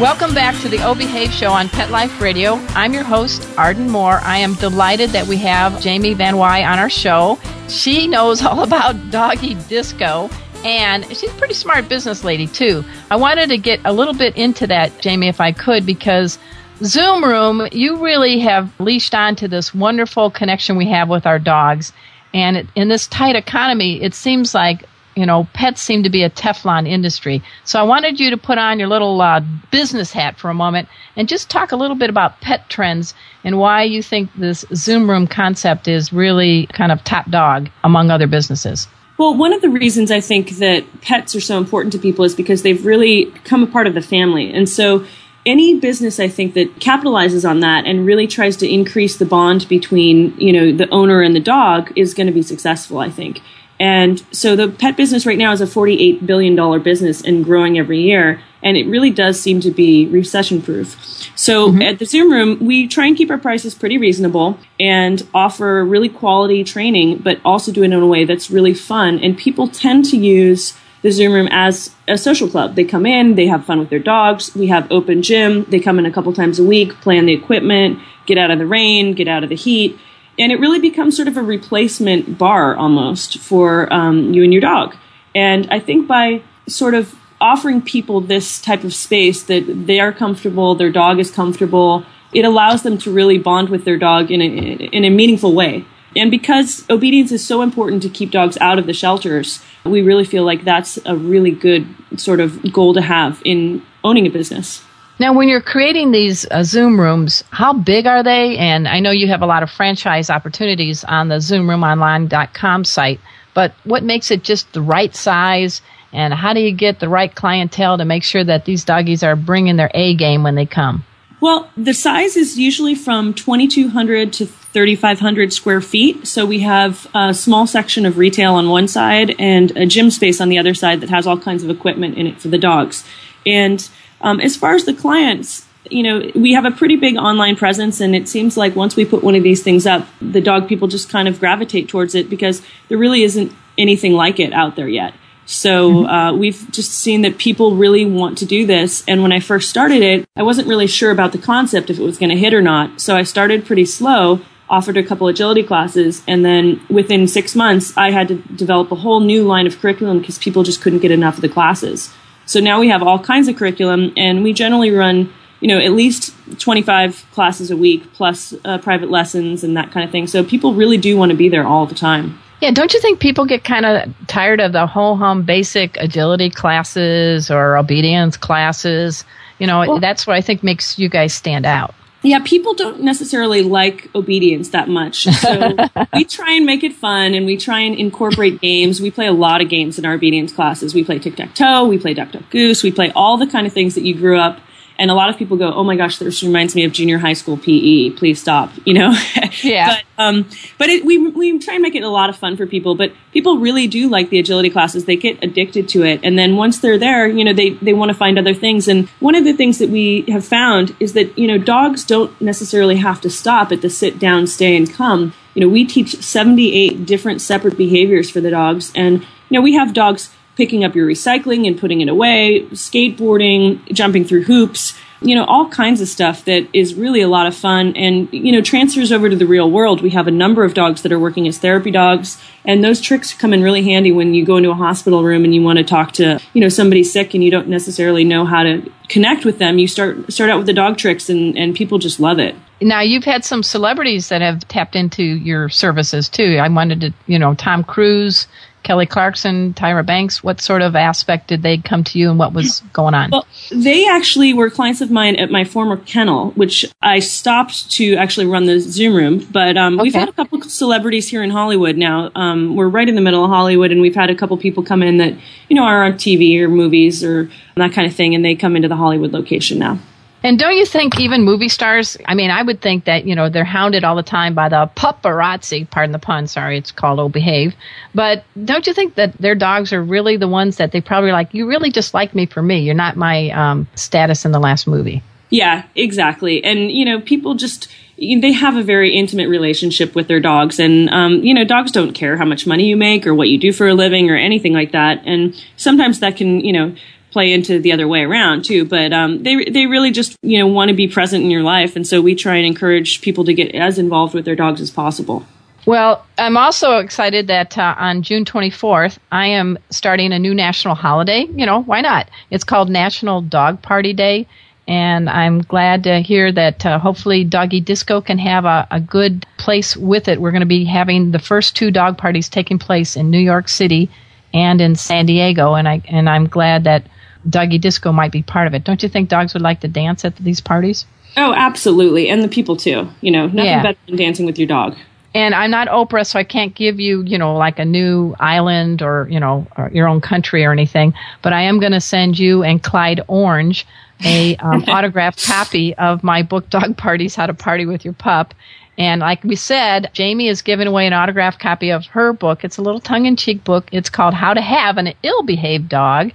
Welcome 0.00 0.34
back 0.34 0.58
to 0.62 0.70
the 0.70 0.82
O 0.82 0.94
Behave 0.94 1.30
Show 1.30 1.50
on 1.50 1.68
Pet 1.68 1.90
Life 1.90 2.22
Radio. 2.22 2.54
I'm 2.70 2.94
your 2.94 3.04
host, 3.04 3.46
Arden 3.58 3.90
Moore. 3.90 4.18
I 4.22 4.38
am 4.38 4.54
delighted 4.54 5.10
that 5.10 5.26
we 5.26 5.36
have 5.36 5.78
Jamie 5.82 6.14
Van 6.14 6.38
Wye 6.38 6.64
on 6.64 6.78
our 6.78 6.88
show. 6.88 7.38
She 7.68 8.08
knows 8.08 8.42
all 8.42 8.62
about 8.62 9.10
doggy 9.10 9.56
disco, 9.68 10.30
and 10.64 11.04
she's 11.08 11.24
a 11.30 11.36
pretty 11.36 11.52
smart 11.52 11.90
business 11.90 12.24
lady, 12.24 12.46
too. 12.46 12.82
I 13.10 13.16
wanted 13.16 13.50
to 13.50 13.58
get 13.58 13.80
a 13.84 13.92
little 13.92 14.14
bit 14.14 14.38
into 14.38 14.66
that, 14.68 14.98
Jamie, 15.00 15.28
if 15.28 15.38
I 15.38 15.52
could, 15.52 15.84
because 15.84 16.38
Zoom 16.78 17.22
Room, 17.22 17.68
you 17.72 18.02
really 18.02 18.38
have 18.38 18.72
leashed 18.80 19.14
onto 19.14 19.48
this 19.48 19.74
wonderful 19.74 20.30
connection 20.30 20.76
we 20.76 20.88
have 20.88 21.10
with 21.10 21.26
our 21.26 21.38
dogs. 21.38 21.92
And 22.36 22.56
it- 22.58 22.66
in 22.74 22.88
this 22.88 23.06
tight 23.06 23.34
economy, 23.34 24.02
it 24.02 24.14
seems 24.14 24.54
like 24.54 24.84
you 25.18 25.24
know, 25.24 25.48
pets 25.54 25.80
seem 25.80 26.02
to 26.02 26.10
be 26.10 26.24
a 26.24 26.28
Teflon 26.28 26.86
industry. 26.86 27.42
So 27.64 27.80
I 27.80 27.84
wanted 27.84 28.20
you 28.20 28.28
to 28.32 28.36
put 28.36 28.58
on 28.58 28.78
your 28.78 28.88
little 28.88 29.18
uh, 29.22 29.40
business 29.70 30.12
hat 30.12 30.38
for 30.38 30.50
a 30.50 30.54
moment 30.54 30.88
and 31.16 31.26
just 31.26 31.48
talk 31.48 31.72
a 31.72 31.76
little 31.76 31.96
bit 31.96 32.10
about 32.10 32.42
pet 32.42 32.68
trends 32.68 33.14
and 33.42 33.58
why 33.58 33.84
you 33.84 34.02
think 34.02 34.28
this 34.36 34.66
Zoom 34.74 35.08
room 35.08 35.26
concept 35.26 35.88
is 35.88 36.12
really 36.12 36.66
kind 36.66 36.92
of 36.92 37.02
top 37.02 37.30
dog 37.30 37.70
among 37.82 38.10
other 38.10 38.26
businesses. 38.26 38.88
Well, 39.16 39.34
one 39.34 39.54
of 39.54 39.62
the 39.62 39.70
reasons 39.70 40.10
I 40.10 40.20
think 40.20 40.50
that 40.58 40.84
pets 41.00 41.34
are 41.34 41.40
so 41.40 41.56
important 41.56 41.94
to 41.94 41.98
people 41.98 42.26
is 42.26 42.34
because 42.34 42.60
they've 42.60 42.84
really 42.84 43.24
become 43.24 43.62
a 43.62 43.66
part 43.66 43.86
of 43.86 43.94
the 43.94 44.02
family. 44.02 44.52
And 44.52 44.68
so 44.68 45.06
any 45.46 45.78
business 45.78 46.20
I 46.20 46.28
think 46.28 46.54
that 46.54 46.76
capitalizes 46.76 47.48
on 47.48 47.60
that 47.60 47.86
and 47.86 48.04
really 48.04 48.26
tries 48.26 48.56
to 48.58 48.68
increase 48.68 49.16
the 49.16 49.24
bond 49.24 49.68
between, 49.68 50.38
you 50.38 50.52
know, 50.52 50.72
the 50.72 50.88
owner 50.90 51.22
and 51.22 51.34
the 51.34 51.40
dog 51.40 51.92
is 51.96 52.12
going 52.12 52.26
to 52.26 52.32
be 52.32 52.42
successful, 52.42 52.98
I 52.98 53.08
think. 53.08 53.40
And 53.78 54.24
so 54.32 54.56
the 54.56 54.68
pet 54.68 54.96
business 54.96 55.26
right 55.26 55.38
now 55.38 55.52
is 55.52 55.60
a 55.60 55.66
$48 55.66 56.26
billion 56.26 56.82
business 56.82 57.22
and 57.22 57.44
growing 57.44 57.78
every 57.78 58.00
year. 58.00 58.40
And 58.62 58.76
it 58.76 58.86
really 58.86 59.10
does 59.10 59.38
seem 59.40 59.60
to 59.60 59.70
be 59.70 60.06
recession 60.06 60.62
proof. 60.62 60.96
So 61.36 61.68
mm-hmm. 61.68 61.82
at 61.82 61.98
the 61.98 62.06
Zoom 62.06 62.32
Room, 62.32 62.64
we 62.64 62.88
try 62.88 63.06
and 63.06 63.16
keep 63.16 63.30
our 63.30 63.38
prices 63.38 63.74
pretty 63.74 63.98
reasonable 63.98 64.58
and 64.80 65.26
offer 65.34 65.84
really 65.84 66.08
quality 66.08 66.64
training, 66.64 67.18
but 67.18 67.38
also 67.44 67.70
do 67.70 67.82
it 67.82 67.86
in 67.86 67.92
a 67.92 68.06
way 68.06 68.24
that's 68.24 68.50
really 68.50 68.74
fun. 68.74 69.18
And 69.18 69.36
people 69.36 69.68
tend 69.68 70.06
to 70.06 70.16
use 70.16 70.76
the 71.02 71.10
Zoom 71.10 71.32
Room 71.32 71.48
as 71.50 71.94
a 72.08 72.18
social 72.18 72.48
club. 72.48 72.74
They 72.74 72.84
come 72.84 73.06
in, 73.06 73.34
they 73.34 73.46
have 73.46 73.64
fun 73.64 73.78
with 73.78 73.90
their 73.90 73.98
dogs. 73.98 74.54
We 74.54 74.66
have 74.68 74.90
open 74.90 75.22
gym. 75.22 75.64
They 75.64 75.80
come 75.80 75.98
in 75.98 76.06
a 76.06 76.10
couple 76.10 76.32
times 76.32 76.58
a 76.58 76.64
week, 76.64 77.00
play 77.00 77.18
on 77.18 77.26
the 77.26 77.32
equipment, 77.34 77.98
get 78.26 78.38
out 78.38 78.50
of 78.50 78.58
the 78.58 78.66
rain, 78.66 79.14
get 79.14 79.28
out 79.28 79.42
of 79.42 79.50
the 79.50 79.56
heat 79.56 79.98
and 80.38 80.52
it 80.52 80.60
really 80.60 80.80
becomes 80.80 81.16
sort 81.16 81.28
of 81.28 81.36
a 81.36 81.42
replacement 81.42 82.38
bar 82.38 82.76
almost 82.76 83.38
for 83.38 83.92
um, 83.92 84.34
you 84.34 84.42
and 84.42 84.52
your 84.52 84.60
dog. 84.60 84.94
And 85.34 85.66
I 85.70 85.80
think 85.80 86.06
by 86.06 86.42
sort 86.68 86.94
of 86.94 87.14
offering 87.40 87.82
people 87.82 88.20
this 88.20 88.60
type 88.60 88.84
of 88.84 88.94
space 88.94 89.42
that 89.44 89.86
they 89.86 90.00
are 90.00 90.12
comfortable, 90.12 90.74
their 90.74 90.90
dog 90.90 91.18
is 91.18 91.30
comfortable, 91.30 92.04
it 92.32 92.44
allows 92.44 92.82
them 92.82 92.98
to 92.98 93.12
really 93.12 93.38
bond 93.38 93.68
with 93.68 93.84
their 93.84 93.98
dog 93.98 94.30
in 94.30 94.40
a, 94.40 94.44
in 94.44 95.04
a 95.04 95.10
meaningful 95.10 95.54
way. 95.54 95.84
And 96.14 96.30
because 96.30 96.84
obedience 96.88 97.30
is 97.30 97.46
so 97.46 97.60
important 97.60 98.02
to 98.02 98.08
keep 98.08 98.30
dogs 98.30 98.56
out 98.58 98.78
of 98.78 98.86
the 98.86 98.94
shelters, 98.94 99.62
we 99.88 100.02
really 100.02 100.24
feel 100.24 100.44
like 100.44 100.64
that's 100.64 100.98
a 101.06 101.16
really 101.16 101.50
good 101.50 101.86
sort 102.16 102.40
of 102.40 102.72
goal 102.72 102.94
to 102.94 103.00
have 103.00 103.40
in 103.44 103.82
owning 104.04 104.26
a 104.26 104.30
business. 104.30 104.82
Now, 105.18 105.32
when 105.32 105.48
you're 105.48 105.62
creating 105.62 106.10
these 106.10 106.46
uh, 106.50 106.62
Zoom 106.62 107.00
rooms, 107.00 107.42
how 107.50 107.72
big 107.72 108.06
are 108.06 108.22
they? 108.22 108.58
And 108.58 108.86
I 108.86 109.00
know 109.00 109.10
you 109.10 109.28
have 109.28 109.40
a 109.40 109.46
lot 109.46 109.62
of 109.62 109.70
franchise 109.70 110.28
opportunities 110.28 111.04
on 111.04 111.28
the 111.28 111.36
ZoomRoomOnline.com 111.36 112.84
site, 112.84 113.20
but 113.54 113.72
what 113.84 114.02
makes 114.02 114.30
it 114.30 114.42
just 114.42 114.70
the 114.74 114.82
right 114.82 115.16
size? 115.16 115.80
And 116.12 116.34
how 116.34 116.52
do 116.52 116.60
you 116.60 116.72
get 116.72 117.00
the 117.00 117.08
right 117.08 117.34
clientele 117.34 117.96
to 117.96 118.04
make 118.04 118.24
sure 118.24 118.44
that 118.44 118.66
these 118.66 118.84
doggies 118.84 119.22
are 119.22 119.36
bringing 119.36 119.76
their 119.76 119.90
A 119.94 120.14
game 120.14 120.42
when 120.42 120.54
they 120.54 120.66
come? 120.66 121.02
Well, 121.40 121.70
the 121.76 121.94
size 121.94 122.36
is 122.36 122.58
usually 122.58 122.94
from 122.94 123.32
2,200 123.32 124.32
to 124.34 124.46
3,500 124.76 125.54
square 125.54 125.80
feet. 125.80 126.26
So 126.26 126.44
we 126.44 126.60
have 126.60 127.06
a 127.14 127.32
small 127.32 127.66
section 127.66 128.04
of 128.04 128.18
retail 128.18 128.52
on 128.56 128.68
one 128.68 128.88
side 128.88 129.34
and 129.38 129.74
a 129.74 129.86
gym 129.86 130.10
space 130.10 130.38
on 130.38 130.50
the 130.50 130.58
other 130.58 130.74
side 130.74 131.00
that 131.00 131.08
has 131.08 131.26
all 131.26 131.38
kinds 131.38 131.64
of 131.64 131.70
equipment 131.70 132.18
in 132.18 132.26
it 132.26 132.38
for 132.38 132.48
the 132.48 132.58
dogs. 132.58 133.02
And 133.46 133.88
um, 134.20 134.38
as 134.38 134.54
far 134.54 134.74
as 134.74 134.84
the 134.84 134.92
clients, 134.92 135.66
you 135.90 136.02
know, 136.02 136.30
we 136.34 136.52
have 136.52 136.66
a 136.66 136.70
pretty 136.70 136.96
big 136.96 137.16
online 137.16 137.56
presence, 137.56 138.02
and 138.02 138.14
it 138.14 138.28
seems 138.28 138.58
like 138.58 138.76
once 138.76 138.96
we 138.96 139.06
put 139.06 139.24
one 139.24 139.34
of 139.34 139.42
these 139.42 139.62
things 139.62 139.86
up, 139.86 140.06
the 140.20 140.42
dog 140.42 140.68
people 140.68 140.88
just 140.88 141.08
kind 141.08 141.26
of 141.26 141.40
gravitate 141.40 141.88
towards 141.88 142.14
it 142.14 142.28
because 142.28 142.60
there 142.88 142.98
really 142.98 143.22
isn't 143.22 143.54
anything 143.78 144.12
like 144.12 144.38
it 144.38 144.52
out 144.52 144.76
there 144.76 144.88
yet. 144.88 145.14
So 145.46 145.90
mm-hmm. 145.90 146.06
uh, 146.06 146.34
we've 146.34 146.70
just 146.70 146.92
seen 146.92 147.22
that 147.22 147.38
people 147.38 147.76
really 147.76 148.04
want 148.04 148.36
to 148.38 148.44
do 148.44 148.66
this. 148.66 149.02
And 149.08 149.22
when 149.22 149.32
I 149.32 149.40
first 149.40 149.70
started 149.70 150.02
it, 150.02 150.28
I 150.36 150.42
wasn't 150.42 150.68
really 150.68 150.86
sure 150.86 151.12
about 151.12 151.32
the 151.32 151.38
concept 151.38 151.88
if 151.88 151.98
it 151.98 152.02
was 152.02 152.18
going 152.18 152.28
to 152.28 152.36
hit 152.36 152.52
or 152.52 152.60
not. 152.60 153.00
So 153.00 153.16
I 153.16 153.22
started 153.22 153.64
pretty 153.64 153.86
slow, 153.86 154.42
offered 154.68 154.96
a 154.96 155.02
couple 155.02 155.28
agility 155.28 155.62
classes, 155.62 156.22
and 156.26 156.44
then 156.44 156.80
within 156.90 157.28
six 157.28 157.54
months, 157.54 157.96
I 157.96 158.10
had 158.10 158.28
to 158.28 158.34
develop 158.54 158.90
a 158.90 158.96
whole 158.96 159.20
new 159.20 159.44
line 159.44 159.66
of 159.66 159.78
curriculum 159.78 160.18
because 160.18 160.38
people 160.38 160.62
just 160.62 160.80
couldn't 160.80 161.00
get 161.00 161.10
enough 161.10 161.36
of 161.36 161.42
the 161.42 161.48
classes. 161.48 162.12
So 162.46 162.60
now 162.60 162.80
we 162.80 162.88
have 162.88 163.02
all 163.02 163.18
kinds 163.18 163.48
of 163.48 163.56
curriculum, 163.56 164.12
and 164.16 164.42
we 164.42 164.52
generally 164.52 164.90
run 164.90 165.32
you 165.60 165.68
know, 165.68 165.78
at 165.78 165.92
least 165.92 166.34
25 166.60 167.26
classes 167.32 167.70
a 167.70 167.76
week 167.76 168.12
plus 168.12 168.54
uh, 168.64 168.78
private 168.78 169.10
lessons 169.10 169.64
and 169.64 169.76
that 169.76 169.90
kind 169.90 170.04
of 170.04 170.10
thing. 170.10 170.26
So 170.26 170.44
people 170.44 170.74
really 170.74 170.98
do 170.98 171.16
want 171.16 171.30
to 171.30 171.36
be 171.36 171.48
there 171.48 171.66
all 171.66 171.86
the 171.86 171.94
time. 171.94 172.38
Yeah, 172.60 172.70
don't 172.70 172.92
you 172.94 173.00
think 173.00 173.20
people 173.20 173.44
get 173.44 173.64
kind 173.64 173.84
of 173.84 174.14
tired 174.28 174.60
of 174.60 174.72
the 174.72 174.86
whole 174.86 175.16
hum 175.16 175.42
basic 175.42 175.96
agility 175.98 176.50
classes 176.50 177.50
or 177.50 177.76
obedience 177.76 178.36
classes? 178.36 179.24
You 179.58 179.66
know, 179.66 179.80
well, 179.80 180.00
that's 180.00 180.26
what 180.26 180.36
I 180.36 180.40
think 180.40 180.62
makes 180.62 180.98
you 180.98 181.08
guys 181.08 181.34
stand 181.34 181.66
out. 181.66 181.94
Yeah, 182.26 182.40
people 182.40 182.74
don't 182.74 183.02
necessarily 183.02 183.62
like 183.62 184.10
obedience 184.12 184.70
that 184.70 184.88
much. 184.88 185.24
So 185.24 185.76
we 186.12 186.24
try 186.24 186.54
and 186.54 186.66
make 186.66 186.82
it 186.82 186.92
fun 186.92 187.34
and 187.34 187.46
we 187.46 187.56
try 187.56 187.78
and 187.80 187.94
incorporate 187.94 188.60
games. 188.60 189.00
We 189.00 189.12
play 189.12 189.28
a 189.28 189.32
lot 189.32 189.60
of 189.60 189.68
games 189.68 189.96
in 189.96 190.04
our 190.04 190.14
obedience 190.14 190.52
classes. 190.52 190.92
We 190.92 191.04
play 191.04 191.20
tic 191.20 191.36
tac 191.36 191.54
toe, 191.54 191.86
we 191.86 191.98
play 191.98 192.14
duck 192.14 192.32
duck 192.32 192.50
goose, 192.50 192.82
we 192.82 192.90
play 192.90 193.12
all 193.12 193.36
the 193.36 193.46
kind 193.46 193.64
of 193.64 193.72
things 193.72 193.94
that 193.94 194.02
you 194.02 194.12
grew 194.12 194.40
up 194.40 194.58
and 194.98 195.10
a 195.10 195.14
lot 195.14 195.30
of 195.30 195.36
people 195.36 195.56
go, 195.56 195.72
"Oh 195.72 195.84
my 195.84 195.96
gosh, 195.96 196.18
this 196.18 196.42
reminds 196.42 196.74
me 196.74 196.84
of 196.84 196.92
junior 196.92 197.18
high 197.18 197.32
school 197.32 197.56
PE. 197.56 198.10
Please 198.10 198.40
stop." 198.40 198.72
You 198.86 198.94
know. 198.94 199.16
Yeah. 199.64 199.96
but 199.96 200.24
um, 200.24 200.48
but 200.78 200.88
it, 200.88 201.04
we 201.04 201.18
we 201.18 201.58
try 201.58 201.74
and 201.74 201.82
make 201.82 201.96
it 201.96 202.04
a 202.04 202.08
lot 202.08 202.30
of 202.30 202.36
fun 202.36 202.56
for 202.56 202.66
people. 202.66 202.94
But 202.94 203.12
people 203.32 203.58
really 203.58 203.88
do 203.88 204.08
like 204.08 204.30
the 204.30 204.38
agility 204.38 204.70
classes. 204.70 205.06
They 205.06 205.16
get 205.16 205.42
addicted 205.42 205.88
to 205.90 206.04
it, 206.04 206.20
and 206.22 206.38
then 206.38 206.56
once 206.56 206.78
they're 206.78 206.98
there, 206.98 207.26
you 207.26 207.44
know, 207.44 207.52
they 207.52 207.70
they 207.70 207.92
want 207.92 208.10
to 208.10 208.14
find 208.14 208.38
other 208.38 208.54
things. 208.54 208.86
And 208.86 209.08
one 209.18 209.34
of 209.34 209.44
the 209.44 209.52
things 209.52 209.78
that 209.78 209.90
we 209.90 210.24
have 210.28 210.44
found 210.44 210.94
is 211.00 211.14
that 211.14 211.36
you 211.36 211.48
know 211.48 211.58
dogs 211.58 212.04
don't 212.04 212.38
necessarily 212.40 212.96
have 212.96 213.20
to 213.22 213.30
stop 213.30 213.72
at 213.72 213.82
the 213.82 213.90
sit 213.90 214.18
down, 214.20 214.46
stay, 214.46 214.76
and 214.76 214.92
come. 214.92 215.34
You 215.54 215.62
know, 215.62 215.68
we 215.68 215.84
teach 215.84 216.22
seventy 216.22 216.72
eight 216.74 217.04
different 217.04 217.40
separate 217.40 217.76
behaviors 217.76 218.30
for 218.30 218.40
the 218.40 218.50
dogs, 218.50 218.92
and 218.94 219.26
you 219.48 219.58
know, 219.58 219.62
we 219.62 219.74
have 219.74 219.94
dogs 219.94 220.30
picking 220.56 220.84
up 220.84 220.94
your 220.94 221.06
recycling 221.06 221.66
and 221.66 221.78
putting 221.78 222.00
it 222.00 222.08
away, 222.08 222.62
skateboarding, 222.72 223.84
jumping 223.92 224.24
through 224.24 224.42
hoops, 224.42 224.98
you 225.20 225.34
know, 225.34 225.44
all 225.44 225.68
kinds 225.68 226.00
of 226.00 226.08
stuff 226.08 226.44
that 226.44 226.68
is 226.72 226.94
really 226.94 227.20
a 227.20 227.28
lot 227.28 227.46
of 227.46 227.54
fun 227.54 227.96
and, 227.96 228.28
you 228.32 228.52
know, 228.52 228.60
transfers 228.60 229.12
over 229.12 229.30
to 229.30 229.36
the 229.36 229.46
real 229.46 229.70
world. 229.70 230.02
We 230.02 230.10
have 230.10 230.26
a 230.26 230.30
number 230.30 230.64
of 230.64 230.74
dogs 230.74 231.02
that 231.02 231.12
are 231.12 231.18
working 231.18 231.46
as 231.48 231.58
therapy 231.58 231.90
dogs, 231.90 232.40
and 232.64 232.84
those 232.84 233.00
tricks 233.00 233.32
come 233.32 233.52
in 233.54 233.62
really 233.62 233.82
handy 233.82 234.12
when 234.12 234.34
you 234.34 234.44
go 234.44 234.56
into 234.56 234.70
a 234.70 234.74
hospital 234.74 235.22
room 235.22 235.44
and 235.44 235.54
you 235.54 235.62
want 235.62 235.78
to 235.78 235.84
talk 235.84 236.12
to, 236.12 236.38
you 236.52 236.60
know, 236.60 236.68
somebody 236.68 237.02
sick 237.02 237.34
and 237.34 237.42
you 237.42 237.50
don't 237.50 237.68
necessarily 237.68 238.24
know 238.24 238.44
how 238.44 238.62
to 238.62 238.90
connect 239.08 239.44
with 239.44 239.58
them. 239.58 239.78
You 239.78 239.88
start 239.88 240.32
start 240.32 240.50
out 240.50 240.58
with 240.58 240.66
the 240.66 240.72
dog 240.72 240.98
tricks 240.98 241.30
and, 241.30 241.56
and 241.56 241.74
people 241.74 241.98
just 241.98 242.20
love 242.20 242.38
it. 242.38 242.54
Now 242.80 243.00
you've 243.00 243.24
had 243.24 243.44
some 243.44 243.62
celebrities 243.62 244.28
that 244.28 244.42
have 244.42 244.66
tapped 244.68 244.96
into 244.96 245.22
your 245.22 245.70
services 245.70 246.28
too. 246.28 246.58
I 246.60 246.68
wanted 246.68 247.00
to, 247.00 247.12
you 247.26 247.38
know, 247.38 247.54
Tom 247.54 247.84
Cruise, 247.84 248.46
Kelly 248.86 249.06
Clarkson, 249.06 249.74
Tyra 249.74 250.06
Banks, 250.06 250.44
what 250.44 250.60
sort 250.60 250.80
of 250.80 250.94
aspect 250.94 251.48
did 251.48 251.64
they 251.64 251.76
come 251.76 252.04
to 252.04 252.20
you 252.20 252.30
and 252.30 252.38
what 252.38 252.52
was 252.52 252.84
going 252.92 253.14
on? 253.14 253.30
Well, 253.30 253.44
they 253.72 254.06
actually 254.06 254.54
were 254.54 254.70
clients 254.70 255.00
of 255.00 255.10
mine 255.10 255.34
at 255.34 255.50
my 255.50 255.64
former 255.64 255.96
kennel, 255.96 256.52
which 256.52 256.86
I 257.02 257.18
stopped 257.18 257.90
to 257.94 258.14
actually 258.14 258.46
run 258.46 258.66
the 258.66 258.78
Zoom 258.78 259.16
room. 259.16 259.44
But 259.50 259.76
um, 259.76 259.94
okay. 259.94 260.04
we've 260.04 260.14
had 260.14 260.28
a 260.28 260.32
couple 260.32 260.62
celebrities 260.62 261.26
here 261.28 261.42
in 261.42 261.50
Hollywood 261.50 261.96
now. 261.96 262.30
Um, 262.36 262.76
we're 262.76 262.86
right 262.86 263.08
in 263.08 263.16
the 263.16 263.20
middle 263.20 263.42
of 263.42 263.50
Hollywood, 263.50 263.90
and 263.90 264.00
we've 264.00 264.14
had 264.14 264.30
a 264.30 264.36
couple 264.36 264.56
people 264.56 264.84
come 264.84 265.02
in 265.02 265.16
that, 265.16 265.34
you 265.68 265.74
know, 265.74 265.82
are 265.82 266.04
on 266.04 266.12
TV 266.12 266.56
or 266.60 266.68
movies 266.68 267.24
or 267.24 267.50
that 267.74 267.92
kind 267.92 268.06
of 268.06 268.14
thing, 268.14 268.36
and 268.36 268.44
they 268.44 268.54
come 268.54 268.76
into 268.76 268.86
the 268.86 268.94
Hollywood 268.94 269.32
location 269.32 269.80
now. 269.80 269.98
And 270.46 270.60
don't 270.60 270.76
you 270.76 270.86
think 270.86 271.18
even 271.18 271.42
movie 271.42 271.68
stars, 271.68 272.16
I 272.24 272.36
mean, 272.36 272.52
I 272.52 272.62
would 272.62 272.80
think 272.80 273.06
that, 273.06 273.26
you 273.26 273.34
know, 273.34 273.48
they're 273.48 273.64
hounded 273.64 274.04
all 274.04 274.14
the 274.14 274.22
time 274.22 274.54
by 274.54 274.68
the 274.68 274.88
paparazzi, 274.96 275.90
pardon 275.90 276.12
the 276.12 276.20
pun, 276.20 276.46
sorry, 276.46 276.78
it's 276.78 276.92
called 276.92 277.18
Oh 277.18 277.28
Behave. 277.28 277.74
But 278.14 278.44
don't 278.64 278.86
you 278.86 278.94
think 278.94 279.16
that 279.16 279.36
their 279.38 279.56
dogs 279.56 279.92
are 279.92 280.00
really 280.00 280.36
the 280.36 280.46
ones 280.46 280.76
that 280.76 280.92
they 280.92 281.00
probably 281.00 281.32
like, 281.32 281.52
you 281.52 281.66
really 281.66 281.90
just 281.90 282.14
like 282.14 282.32
me 282.32 282.46
for 282.46 282.62
me. 282.62 282.78
You're 282.78 282.94
not 282.94 283.16
my 283.16 283.50
um, 283.50 283.88
status 283.96 284.44
in 284.44 284.52
the 284.52 284.60
last 284.60 284.86
movie. 284.86 285.20
Yeah, 285.50 285.82
exactly. 285.96 286.62
And, 286.62 286.92
you 286.92 287.04
know, 287.04 287.20
people 287.20 287.54
just, 287.54 287.88
they 288.16 288.52
have 288.52 288.76
a 288.76 288.84
very 288.84 289.16
intimate 289.16 289.48
relationship 289.48 290.14
with 290.14 290.28
their 290.28 290.40
dogs 290.40 290.78
and 290.78 291.10
um, 291.10 291.44
you 291.44 291.52
know 291.52 291.64
dogs 291.64 291.92
don't 291.92 292.14
care 292.14 292.38
how 292.38 292.46
much 292.46 292.66
money 292.66 292.86
you 292.86 292.96
make 292.96 293.26
or 293.26 293.34
what 293.34 293.48
you 293.48 293.58
do 293.58 293.72
for 293.72 293.88
a 293.88 293.94
living 293.94 294.30
or 294.30 294.36
anything 294.36 294.72
like 294.72 294.92
that 294.92 295.20
and 295.26 295.54
sometimes 295.76 296.20
that 296.20 296.34
can 296.34 296.60
you 296.60 296.72
know 296.72 296.96
play 297.36 297.52
into 297.52 297.78
the 297.78 297.92
other 297.92 298.08
way 298.08 298.22
around 298.22 298.64
too. 298.64 298.86
But 298.86 299.12
um, 299.12 299.42
they 299.42 299.66
they 299.66 299.84
really 299.84 300.10
just 300.10 300.38
you 300.40 300.58
know 300.58 300.66
want 300.66 300.88
to 300.88 300.94
be 300.94 301.06
present 301.06 301.44
in 301.44 301.50
your 301.50 301.62
life, 301.62 301.94
and 301.94 302.06
so 302.06 302.22
we 302.22 302.34
try 302.34 302.56
and 302.56 302.64
encourage 302.64 303.20
people 303.20 303.44
to 303.44 303.52
get 303.52 303.74
as 303.74 303.98
involved 303.98 304.32
with 304.32 304.46
their 304.46 304.56
dogs 304.56 304.80
as 304.80 304.90
possible. 304.90 305.44
Well, 305.84 306.24
I'm 306.38 306.56
also 306.56 306.96
excited 306.96 307.46
that 307.48 307.76
uh, 307.76 307.94
on 307.98 308.22
June 308.22 308.46
24th, 308.46 309.18
I 309.30 309.48
am 309.48 309.78
starting 309.90 310.32
a 310.32 310.38
new 310.38 310.54
national 310.54 310.94
holiday. 310.94 311.44
You 311.54 311.66
know, 311.66 311.82
why 311.82 312.00
not? 312.00 312.30
It's 312.50 312.64
called 312.64 312.88
National 312.88 313.42
Dog 313.42 313.82
Party 313.82 314.14
Day. 314.14 314.48
And 314.88 315.28
I'm 315.28 315.60
glad 315.60 316.04
to 316.04 316.20
hear 316.20 316.50
that 316.52 316.86
uh, 316.86 316.98
hopefully 316.98 317.44
Doggy 317.44 317.80
Disco 317.80 318.20
can 318.20 318.38
have 318.38 318.64
a, 318.64 318.88
a 318.90 318.98
good 318.98 319.46
place 319.58 319.96
with 319.96 320.26
it. 320.26 320.40
We're 320.40 320.52
going 320.52 320.60
to 320.60 320.66
be 320.66 320.84
having 320.86 321.32
the 321.32 321.38
first 321.38 321.76
two 321.76 321.90
dog 321.90 322.16
parties 322.18 322.48
taking 322.48 322.78
place 322.78 323.14
in 323.14 323.30
New 323.30 323.38
York 323.38 323.68
City 323.68 324.08
and 324.54 324.80
in 324.80 324.96
San 324.96 325.26
Diego. 325.26 325.74
And, 325.74 325.86
I, 325.86 326.02
and 326.08 326.28
I'm 326.28 326.48
glad 326.48 326.84
that 326.84 327.06
doggy 327.48 327.78
disco 327.78 328.12
might 328.12 328.32
be 328.32 328.42
part 328.42 328.66
of 328.66 328.74
it. 328.74 328.84
Don't 328.84 329.02
you 329.02 329.08
think 329.08 329.28
dogs 329.28 329.54
would 329.54 329.62
like 329.62 329.80
to 329.80 329.88
dance 329.88 330.24
at 330.24 330.36
these 330.36 330.60
parties? 330.60 331.06
Oh, 331.36 331.52
absolutely. 331.54 332.28
And 332.28 332.42
the 332.42 332.48
people 332.48 332.76
too. 332.76 333.08
You 333.20 333.30
know, 333.30 333.46
nothing 333.46 333.64
yeah. 333.64 333.82
better 333.82 333.98
than 334.06 334.16
dancing 334.16 334.46
with 334.46 334.58
your 334.58 334.68
dog. 334.68 334.96
And 335.34 335.54
I'm 335.54 335.70
not 335.70 335.88
Oprah, 335.88 336.26
so 336.26 336.38
I 336.38 336.44
can't 336.44 336.74
give 336.74 336.98
you, 336.98 337.22
you 337.22 337.36
know, 337.36 337.56
like 337.56 337.78
a 337.78 337.84
new 337.84 338.34
island 338.40 339.02
or, 339.02 339.28
you 339.30 339.38
know, 339.38 339.66
or 339.76 339.90
your 339.92 340.08
own 340.08 340.22
country 340.22 340.64
or 340.64 340.72
anything. 340.72 341.12
But 341.42 341.52
I 341.52 341.62
am 341.62 341.78
going 341.78 341.92
to 341.92 342.00
send 342.00 342.38
you 342.38 342.62
and 342.62 342.82
Clyde 342.82 343.20
Orange 343.28 343.86
a 344.24 344.56
um, 344.56 344.84
autographed 344.88 345.44
copy 345.44 345.94
of 345.96 346.24
my 346.24 346.42
book, 346.42 346.70
Dog 346.70 346.96
Parties 346.96 347.34
How 347.34 347.44
to 347.44 347.52
Party 347.52 347.84
with 347.84 348.02
Your 348.02 348.14
Pup. 348.14 348.54
And 348.96 349.20
like 349.20 349.44
we 349.44 349.56
said, 349.56 350.08
Jamie 350.14 350.48
is 350.48 350.62
giving 350.62 350.86
away 350.86 351.06
an 351.06 351.12
autographed 351.12 351.60
copy 351.60 351.90
of 351.90 352.06
her 352.06 352.32
book. 352.32 352.64
It's 352.64 352.78
a 352.78 352.82
little 352.82 353.00
tongue 353.00 353.26
in 353.26 353.36
cheek 353.36 353.62
book. 353.62 353.90
It's 353.92 354.08
called 354.08 354.32
How 354.32 354.54
to 354.54 354.62
Have 354.62 354.96
an 354.96 355.12
Ill 355.22 355.42
Behaved 355.42 355.90
Dog 355.90 356.32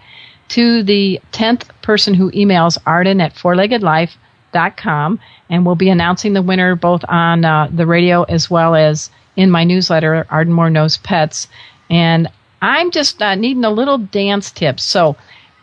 to 0.52 0.84
the 0.84 1.20
10th 1.32 1.70
person 1.82 2.14
who 2.14 2.30
emails 2.32 2.78
arden 2.86 3.22
at 3.22 3.36
fourleggedlife.com. 3.36 5.20
And 5.50 5.66
we'll 5.66 5.76
be 5.76 5.90
announcing 5.90 6.34
the 6.34 6.42
winner 6.42 6.76
both 6.76 7.04
on 7.08 7.46
uh, 7.46 7.70
the 7.72 7.86
radio 7.86 8.24
as 8.24 8.50
well 8.50 8.76
as 8.76 9.10
in 9.36 9.50
my 9.50 9.64
newsletter, 9.64 10.26
Arden 10.30 10.54
Moore 10.54 10.70
Knows 10.70 10.98
Pets. 10.98 11.48
And 11.90 12.28
I'm 12.62 12.92
just 12.92 13.22
uh, 13.22 13.36
needing 13.36 13.64
a 13.64 13.70
little 13.70 13.98
dance 13.98 14.52
tip. 14.52 14.80
So, 14.80 15.16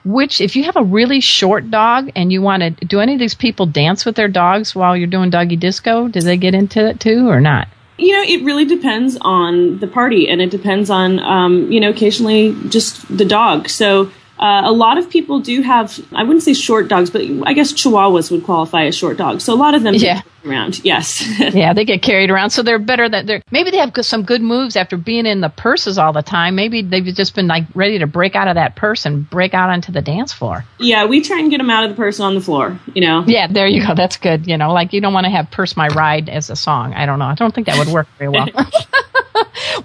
which, 0.05 0.41
if 0.41 0.57
you 0.57 0.65
have 0.65 0.77
a 0.77 0.83
really 0.83 1.21
short 1.21 1.71
dog 1.71 2.11
and 2.17 2.33
you 2.33 2.41
want 2.41 2.63
to, 2.63 2.71
do 2.87 3.01
any 3.01 3.13
of 3.13 3.19
these 3.19 3.35
people 3.35 3.67
dance 3.67 4.07
with 4.07 4.17
their 4.17 4.29
dogs 4.29 4.75
while 4.75 4.97
you're 4.97 5.07
doing 5.07 5.29
doggy 5.29 5.57
disco? 5.57 6.09
Do 6.09 6.21
they 6.21 6.39
get 6.39 6.55
into 6.55 6.87
it 6.87 6.99
too 6.99 7.29
or 7.29 7.41
not? 7.41 7.69
You 7.99 8.13
know, 8.13 8.23
it 8.23 8.43
really 8.45 8.65
depends 8.65 9.19
on 9.21 9.81
the 9.81 9.87
party 9.87 10.29
and 10.29 10.41
it 10.41 10.51
depends 10.51 10.89
on, 10.89 11.19
um, 11.19 11.71
you 11.71 11.81
know, 11.81 11.91
occasionally 11.91 12.57
just 12.69 13.07
the 13.15 13.25
dog. 13.25 13.69
So, 13.69 14.11
Uh, 14.39 14.63
a 14.65 14.73
lot 14.73 14.99
of 14.99 15.11
people 15.11 15.41
do 15.41 15.63
have, 15.63 15.99
I 16.13 16.23
wouldn't 16.23 16.43
say 16.43 16.55
short 16.55 16.89
dogs, 16.89 17.11
but 17.11 17.23
I 17.45 17.53
guess 17.55 17.73
Chihuahuas 17.73 18.31
would 18.31 18.45
qualify 18.45 18.85
as 18.85 18.97
short 18.97 19.17
dogs. 19.17 19.45
So 19.45 19.53
a 19.53 19.57
lot 19.57 19.75
of 19.75 19.83
them 19.83 19.95
Yeah. 19.95 20.23
around. 20.47 20.85
Yes. 20.85 21.27
yeah, 21.55 21.73
they 21.73 21.85
get 21.85 22.03
carried 22.03 22.31
around, 22.31 22.51
so 22.51 22.63
they're 22.63 22.79
better. 22.79 23.09
That 23.09 23.27
they're 23.27 23.43
maybe 23.51 23.71
they 23.71 23.79
have 23.79 23.93
some 24.03 24.23
good 24.23 24.41
moves 24.41 24.77
after 24.77 24.97
being 24.97 25.27
in 25.27 25.41
the 25.41 25.49
purses 25.49 25.99
all 25.99 26.13
the 26.13 26.23
time. 26.23 26.55
Maybe 26.55 26.83
they've 26.83 27.05
just 27.05 27.35
been 27.35 27.49
like 27.49 27.65
ready 27.75 27.99
to 27.99 28.07
break 28.07 28.37
out 28.37 28.49
of 28.49 28.55
that 28.55 28.77
purse 28.77 29.05
and 29.07 29.29
break 29.29 29.55
out 29.55 29.71
onto 29.71 29.91
the 29.93 30.01
dance 30.03 30.33
floor. 30.33 30.65
yeah, 30.79 31.05
we 31.07 31.21
try 31.21 31.39
and 31.41 31.51
get 31.51 31.59
them 31.59 31.71
out 31.71 31.85
of 31.85 31.91
the 31.91 31.97
purse 31.97 32.21
on 32.21 32.35
the 32.35 32.41
floor, 32.41 32.79
you 32.95 33.01
know. 33.03 33.25
Yeah, 33.27 33.49
there 33.49 33.67
you 33.67 33.85
go. 33.87 33.95
That's 33.95 34.17
good. 34.17 34.47
You 34.47 34.57
know, 34.57 34.73
like 34.73 34.93
you 34.93 35.01
don't 35.01 35.13
want 35.13 35.25
to 35.25 35.31
have 35.31 35.51
"Purse 35.51 35.77
My 35.77 35.89
Ride" 35.89 36.29
as 36.29 36.49
a 36.51 36.57
song. 36.57 36.95
I 36.95 37.05
don't 37.07 37.19
know. 37.19 37.27
I 37.27 37.35
don't 37.35 37.55
think 37.55 37.67
that 37.67 37.79
would 37.79 37.93
work 37.93 38.07
very 38.19 38.31
well. 38.31 38.47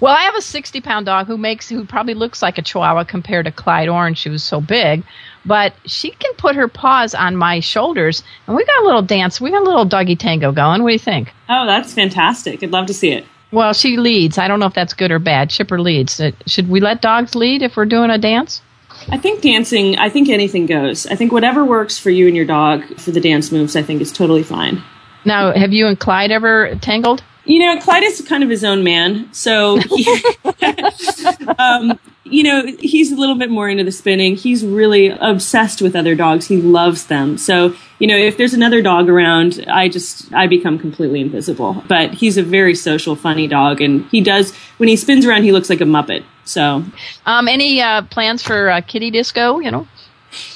well, 0.00 0.14
I 0.14 0.22
have 0.22 0.34
a 0.34 0.40
sixty-pound 0.42 1.06
dog 1.06 1.26
who 1.26 1.36
makes 1.36 1.68
who 1.68 1.84
probably 1.84 2.14
looks 2.14 2.42
like 2.42 2.58
a 2.58 2.62
Chihuahua 2.62 3.04
compared 3.04 3.46
to 3.46 3.52
Clyde 3.52 3.88
Orange, 3.88 4.18
She 4.18 4.28
was 4.28 4.42
so 4.42 4.60
big. 4.60 5.04
But 5.46 5.74
she 5.84 6.10
can 6.10 6.32
put 6.34 6.56
her 6.56 6.68
paws 6.68 7.14
on 7.14 7.36
my 7.36 7.60
shoulders, 7.60 8.22
and 8.46 8.56
we 8.56 8.64
got 8.64 8.82
a 8.82 8.86
little 8.86 9.02
dance. 9.02 9.40
We 9.40 9.50
got 9.50 9.62
a 9.62 9.64
little 9.64 9.84
doggy 9.84 10.16
tango 10.16 10.52
going. 10.52 10.82
What 10.82 10.88
do 10.88 10.92
you 10.94 10.98
think? 10.98 11.32
Oh, 11.48 11.66
that's 11.66 11.92
fantastic. 11.92 12.62
I'd 12.62 12.70
love 12.70 12.86
to 12.86 12.94
see 12.94 13.12
it. 13.12 13.26
Well, 13.52 13.72
she 13.72 13.96
leads. 13.98 14.38
I 14.38 14.48
don't 14.48 14.58
know 14.58 14.66
if 14.66 14.74
that's 14.74 14.94
good 14.94 15.10
or 15.10 15.18
bad. 15.18 15.50
Chipper 15.50 15.80
leads. 15.80 16.18
Uh, 16.18 16.32
Should 16.46 16.68
we 16.68 16.80
let 16.80 17.00
dogs 17.02 17.34
lead 17.34 17.62
if 17.62 17.76
we're 17.76 17.84
doing 17.84 18.10
a 18.10 18.18
dance? 18.18 18.62
I 19.10 19.18
think 19.18 19.42
dancing, 19.42 19.98
I 19.98 20.08
think 20.08 20.28
anything 20.28 20.66
goes. 20.66 21.06
I 21.06 21.14
think 21.14 21.30
whatever 21.30 21.64
works 21.64 21.98
for 21.98 22.10
you 22.10 22.26
and 22.26 22.34
your 22.34 22.46
dog 22.46 22.82
for 22.98 23.10
the 23.10 23.20
dance 23.20 23.52
moves, 23.52 23.76
I 23.76 23.82
think 23.82 24.00
is 24.00 24.12
totally 24.12 24.42
fine. 24.42 24.82
Now, 25.24 25.52
have 25.52 25.72
you 25.72 25.86
and 25.86 25.98
Clyde 25.98 26.30
ever 26.30 26.74
tangled? 26.76 27.22
You 27.44 27.58
know, 27.58 27.80
Clyde 27.80 28.04
is 28.04 28.20
kind 28.26 28.42
of 28.42 28.48
his 28.48 28.64
own 28.64 28.84
man, 28.84 29.32
so 29.32 29.76
he, 29.76 30.24
um, 31.58 31.98
you 32.24 32.42
know 32.42 32.64
he's 32.78 33.12
a 33.12 33.16
little 33.16 33.34
bit 33.34 33.50
more 33.50 33.68
into 33.68 33.84
the 33.84 33.92
spinning. 33.92 34.34
He's 34.34 34.64
really 34.64 35.08
obsessed 35.08 35.82
with 35.82 35.94
other 35.94 36.14
dogs. 36.14 36.46
He 36.46 36.56
loves 36.56 37.06
them. 37.06 37.36
So 37.36 37.74
you 37.98 38.06
know, 38.06 38.16
if 38.16 38.36
there's 38.36 38.54
another 38.54 38.82
dog 38.82 39.08
around, 39.08 39.64
I 39.68 39.88
just 39.88 40.32
I 40.32 40.46
become 40.46 40.78
completely 40.78 41.20
invisible. 41.20 41.84
But 41.86 42.14
he's 42.14 42.36
a 42.36 42.42
very 42.42 42.74
social, 42.74 43.14
funny 43.14 43.46
dog, 43.46 43.80
and 43.80 44.06
he 44.06 44.20
does 44.20 44.54
when 44.78 44.88
he 44.88 44.96
spins 44.96 45.26
around, 45.26 45.44
he 45.44 45.52
looks 45.52 45.70
like 45.70 45.80
a 45.80 45.84
muppet. 45.84 46.24
So 46.44 46.84
Um, 47.26 47.48
any 47.48 47.80
uh, 47.80 48.02
plans 48.02 48.42
for 48.42 48.70
uh, 48.70 48.80
kitty 48.80 49.10
disco? 49.10 49.58
You 49.60 49.70
know, 49.70 49.88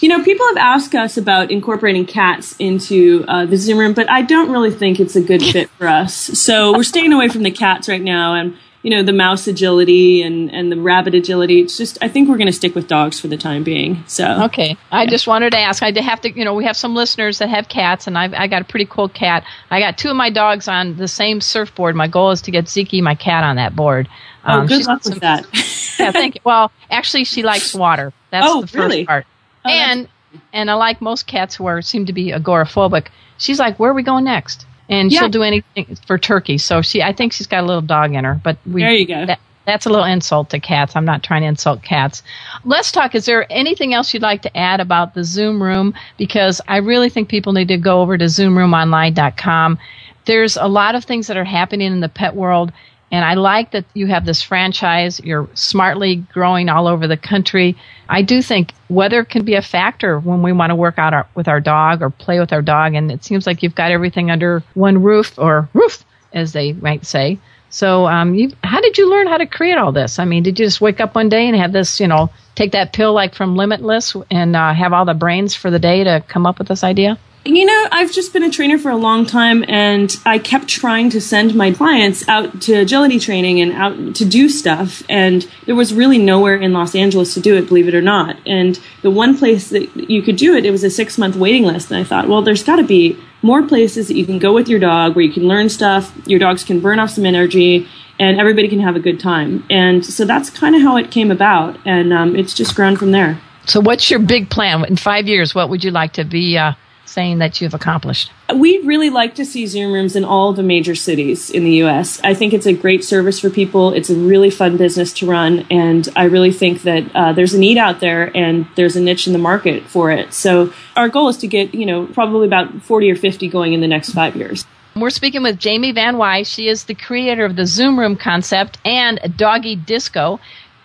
You 0.01 0.09
know, 0.09 0.23
people 0.25 0.47
have 0.49 0.57
asked 0.57 0.95
us 0.95 1.17
about 1.17 1.51
incorporating 1.51 2.07
cats 2.07 2.55
into 2.59 3.25
uh, 3.29 3.47
the 3.47 3.57
Zoom 3.57 3.79
room, 3.79 3.95
but 3.95 4.11
I 4.11 4.23
don't 4.23 4.51
really 4.51 4.71
think 4.71 5.01
it's 5.01 5.17
a 5.17 5.21
good 5.23 5.43
fit 5.43 5.69
for 5.71 5.87
us. 5.89 6.15
So 6.15 6.73
we're 6.73 6.83
staying 6.83 7.13
away 7.13 7.29
from 7.29 7.43
the 7.43 7.51
cats 7.51 7.89
right 7.89 8.03
now, 8.03 8.35
and 8.35 8.57
you 8.83 8.91
know, 8.91 9.03
the 9.03 9.13
mouse 9.13 9.49
agility 9.49 10.23
and 10.23 10.51
and 10.55 10.71
the 10.71 10.81
rabbit 10.81 11.13
agility. 11.15 11.61
It's 11.61 11.77
just, 11.77 11.99
I 12.01 12.09
think 12.09 12.29
we're 12.29 12.37
going 12.37 12.47
to 12.47 12.53
stick 12.53 12.77
with 12.77 12.87
dogs 12.87 13.19
for 13.19 13.27
the 13.27 13.37
time 13.37 13.65
being. 13.65 14.05
So 14.07 14.45
Okay. 14.45 14.77
I 14.93 15.07
just 15.07 15.27
wanted 15.27 15.51
to 15.51 15.59
ask. 15.59 15.83
I 15.83 15.91
have 16.01 16.21
to, 16.21 16.31
you 16.31 16.45
know, 16.45 16.55
we 16.55 16.65
have 16.65 16.77
some 16.77 16.95
listeners 16.95 17.39
that 17.39 17.49
have 17.49 17.69
cats, 17.69 18.07
and 18.07 18.17
I've, 18.17 18.33
I 18.35 18.47
got 18.47 18.63
a 18.63 18.65
pretty 18.65 18.87
cool 18.87 19.09
cat. 19.09 19.45
I 19.71 19.81
got 19.81 19.99
two 19.99 20.11
of 20.11 20.17
my 20.17 20.31
dogs 20.31 20.69
on 20.69 20.97
the 20.97 21.09
same 21.09 21.41
surfboard. 21.41 21.97
My 21.97 22.07
goal 22.07 22.31
is 22.31 22.41
to 22.43 22.53
get 22.53 22.67
Ziki, 22.67 23.03
my 23.03 23.17
cat, 23.17 23.43
on 23.43 23.57
that 23.57 23.75
board. 23.75 24.09
oh, 24.45 24.65
good 24.67 24.87
luck 24.87 25.05
with 25.05 25.21
that. 25.21 25.45
yeah, 25.99 26.13
thank 26.13 26.37
you. 26.37 26.41
Well, 26.45 26.71
actually, 26.89 27.25
she 27.25 27.43
likes 27.43 27.75
water. 27.75 28.13
That's 28.31 28.47
Oh, 28.49 28.61
the 28.61 28.69
first 28.69 28.75
really? 28.77 29.05
part. 29.07 29.27
Oh, 29.69 29.73
and 29.73 30.09
and 30.53 30.71
I 30.71 30.75
like 30.75 31.01
most 31.01 31.27
cats 31.27 31.55
who 31.55 31.67
are 31.67 31.81
seem 31.83 32.07
to 32.07 32.13
be 32.13 32.33
agoraphobic. 32.33 33.07
She's 33.39 33.59
like, 33.59 33.79
"Where 33.79 33.91
are 33.91 33.95
we 33.95 34.03
going 34.03 34.25
next?" 34.25 34.67
And 34.91 35.13
Yeah. 35.13 35.21
she'll 35.21 35.29
do 35.29 35.43
anything 35.43 35.97
for 36.07 36.17
turkey. 36.19 36.59
So 36.59 36.81
she, 36.83 37.03
I 37.03 37.13
think 37.13 37.33
she's 37.35 37.47
got 37.47 37.63
a 37.63 37.67
little 37.67 37.83
dog 37.83 38.15
in 38.15 38.25
her. 38.25 38.41
But 38.43 38.57
we, 38.67 38.83
There 38.83 38.93
you 38.93 39.07
go. 39.07 39.27
that- 39.27 39.41
that's 39.67 39.85
a 39.85 39.91
little 39.91 40.07
insult 40.07 40.49
to 40.51 40.61
cats. 40.61 40.97
I'm 40.97 41.05
not 41.05 41.23
trying 41.23 41.43
to 41.43 41.49
insult 41.49 41.83
cats. 41.83 42.23
Let's 42.65 42.91
talk. 42.91 43.15
Is 43.15 43.27
there 43.27 43.47
anything 43.51 43.93
else 43.93 44.15
you'd 44.15 44.23
like 44.23 44.41
to 44.43 44.57
add 44.57 44.81
about 44.81 45.13
the 45.13 45.25
Zoom 45.25 45.63
room? 45.63 45.93
Because 46.17 46.63
I 46.67 46.79
really 46.79 47.11
think 47.11 47.29
people 47.29 47.53
need 47.53 47.69
to 47.69 47.77
go 47.77 48.01
over 48.01 48.17
to 48.17 48.25
zoomroomonline.com. 48.25 49.79
There's 50.25 50.57
a 50.57 50.67
lot 50.69 50.95
of 50.95 51.05
things 51.05 51.27
that 51.27 51.37
are 51.37 51.45
happening 51.45 51.93
in 51.93 52.01
the 52.01 52.09
pet 52.09 52.35
world. 52.35 52.73
And 53.11 53.25
I 53.25 53.35
like 53.35 53.71
that 53.71 53.87
you 53.95 54.07
have 54.09 54.25
this 54.25 54.43
franchise. 54.43 55.19
You're 55.21 55.49
smartly 55.55 56.17
growing 56.17 56.69
all 56.69 56.87
over 56.87 57.07
the 57.07 57.17
country. 57.17 57.77
I 58.09 58.23
do 58.23 58.43
think 58.43 58.75
weather 58.91 59.25
can 59.25 59.45
be 59.45 59.55
a 59.55 59.63
factor 59.63 60.21
when 60.21 60.43
we 60.43 60.53
want 60.53 60.71
to 60.71 60.77
work 60.77 60.99
out 60.99 61.15
our, 61.15 61.27
with 61.35 61.49
our 61.49 61.61
dog 61.61 62.03
or 62.03 62.11
play 62.11 62.39
with 62.39 62.53
our 62.53 62.63
dog. 62.63 62.95
And 62.95 63.11
it 63.11 63.25
seems 63.25 63.47
like 63.47 63.63
you've 63.63 63.75
got 63.75 63.93
everything 63.93 64.31
under 64.31 64.63
one 64.75 65.03
roof 65.03 65.39
or 65.39 65.69
roof, 65.73 66.05
as 66.33 66.53
they 66.53 66.73
might 66.73 67.07
say. 67.07 67.39
So, 67.71 68.07
um, 68.07 68.35
you, 68.35 68.53
how 68.65 68.81
did 68.81 68.97
you 68.97 69.11
learn 69.11 69.27
how 69.27 69.37
to 69.37 69.47
create 69.47 69.77
all 69.77 69.93
this? 69.93 70.19
I 70.19 70.25
mean, 70.25 70.43
did 70.43 70.59
you 70.59 70.67
just 70.67 70.81
wake 70.81 71.01
up 71.01 71.15
one 71.15 71.29
day 71.29 71.47
and 71.47 71.57
have 71.57 71.73
this, 71.73 72.01
you 72.01 72.07
know, 72.07 72.31
take 72.55 72.73
that 72.73 72.93
pill 72.93 73.13
like 73.13 73.35
from 73.35 73.57
Limitless 73.57 74.17
and 74.31 74.57
uh, 74.57 74.73
have 74.73 74.93
all 74.93 75.05
the 75.05 75.15
brains 75.15 75.55
for 75.55 75.71
the 75.71 75.79
day 75.79 76.05
to 76.05 76.25
come 76.29 76.47
up 76.47 76.59
with 76.59 76.69
this 76.69 76.83
idea? 76.83 77.19
You 77.45 77.65
know, 77.65 77.89
I've 77.93 78.13
just 78.13 78.33
been 78.33 78.43
a 78.43 78.51
trainer 78.51 78.79
for 78.79 78.91
a 78.91 78.97
long 78.97 79.25
time, 79.25 79.65
and 79.69 80.15
I 80.27 80.39
kept 80.39 80.69
trying 80.69 81.09
to 81.11 81.21
send 81.21 81.55
my 81.55 81.73
clients 81.73 82.29
out 82.29 82.61
to 82.63 82.75
agility 82.75 83.19
training 83.19 83.61
and 83.61 83.73
out 83.73 84.17
to 84.17 84.25
do 84.25 84.49
stuff. 84.49 85.03
And 85.09 85.49
there 85.65 85.75
was 85.75 85.95
really 85.95 86.19
nowhere 86.19 86.57
in 86.57 86.73
Los 86.73 86.95
Angeles 86.95 87.33
to 87.35 87.41
do 87.41 87.57
it, 87.57 87.69
believe 87.69 87.89
it 87.89 87.95
or 87.95 88.03
not. 88.03 88.37
And 88.47 88.79
the 89.03 89.11
one 89.11 89.39
place 89.39 89.71
that 89.71 89.95
you 90.11 90.21
could 90.21 90.37
do 90.37 90.57
it, 90.57 90.67
it 90.67 90.71
was 90.73 90.85
a 90.85 90.91
six 90.91 91.17
month 91.17 91.37
waiting 91.37 91.65
list. 91.65 91.91
And 91.91 91.99
I 91.99 92.05
thought, 92.05 92.29
well, 92.29 92.43
there's 92.43 92.63
got 92.63 92.77
to 92.77 92.85
be 92.85 93.19
more 93.41 93.63
places 93.67 94.09
that 94.09 94.17
you 94.17 94.27
can 94.27 94.39
go 94.39 94.53
with 94.53 94.69
your 94.69 94.81
dog 94.81 95.15
where 95.15 95.25
you 95.25 95.33
can 95.33 95.45
learn 95.45 95.69
stuff, 95.69 96.13
your 96.27 96.41
dogs 96.41 96.65
can 96.65 96.81
burn 96.81 96.99
off 96.99 97.11
some 97.11 97.25
energy, 97.25 97.89
and 98.19 98.39
everybody 98.39 98.69
can 98.69 98.81
have 98.81 98.97
a 98.97 99.01
good 99.01 99.21
time. 99.21 99.65
And 99.71 100.05
so 100.05 100.25
that's 100.25 100.51
kind 100.51 100.75
of 100.75 100.83
how 100.83 100.97
it 100.97 101.11
came 101.11 101.31
about. 101.31 101.79
And 101.87 102.13
um, 102.13 102.37
it's 102.37 102.53
just 102.53 102.75
grown 102.75 102.97
from 102.97 103.13
there. 103.13 103.41
So, 103.67 103.81
what's 103.81 104.11
your 104.11 104.19
big 104.19 104.51
plan 104.51 104.85
in 104.87 104.97
five 104.97 105.29
years? 105.29 105.55
What 105.55 105.69
would 105.69 105.85
you 105.85 105.91
like 105.91 106.15
to 106.15 106.25
be 106.25 106.57
uh, 106.57 106.73
saying 107.09 107.39
that 107.39 107.61
you've 107.61 107.75
accomplished? 107.75 108.31
We 108.55 108.79
really 108.79 109.11
like 109.11 109.35
to 109.37 109.45
see 109.45 109.67
Zoom 109.67 109.93
rooms 109.93 110.15
in 110.15 110.25
all 110.25 110.53
the 110.53 110.63
major 110.63 110.95
cities 110.95 111.51
in 111.51 111.65
the 111.65 111.83
US. 111.83 112.21
I 112.23 112.35
think 112.35 112.53
it's 112.53 112.67
a 112.67 112.73
great 112.73 113.05
service 113.05 113.41
for 113.41 113.51
people. 113.51 113.93
It's 113.93 114.11
a 114.11 114.15
really 114.15 114.51
fun 114.51 114.77
business 114.77 115.13
to 115.15 115.27
run. 115.27 115.67
And 115.71 116.09
I 116.17 116.25
really 116.25 116.53
think 116.53 116.83
that 116.83 117.05
uh, 117.15 117.33
there's 117.33 117.55
a 117.55 117.59
need 117.59 117.79
out 117.79 118.01
there 118.01 118.37
and 118.37 118.67
there's 118.77 118.97
a 118.97 119.01
niche 119.01 119.27
in 119.27 119.33
the 119.33 119.39
market 119.39 119.85
for 119.85 120.11
it. 120.11 120.33
So 120.33 120.73
our 120.97 121.09
goal 121.09 121.29
is 121.29 121.37
to 121.39 121.47
get, 121.47 121.75
you 121.75 121.87
know, 121.87 122.07
probably 122.07 122.47
about 122.47 122.83
40 122.83 123.11
or 123.11 123.17
50 123.17 123.49
going 123.49 123.73
in 123.73 123.81
the 123.81 123.89
next 123.89 124.13
five 124.13 124.37
years. 124.37 124.65
We're 124.97 125.11
speaking 125.11 125.45
with 125.45 125.59
Jamie 125.59 125.93
Van 125.93 126.19
Wye. 126.19 126.43
She 126.43 126.69
is 126.69 126.85
the 126.85 126.95
creator 126.95 127.45
of 127.45 127.55
the 127.55 127.67
Zoom 127.67 127.99
Room 127.99 128.17
concept 128.17 128.79
and 128.85 129.21
Doggy 129.37 129.77
Disco. 129.77 130.41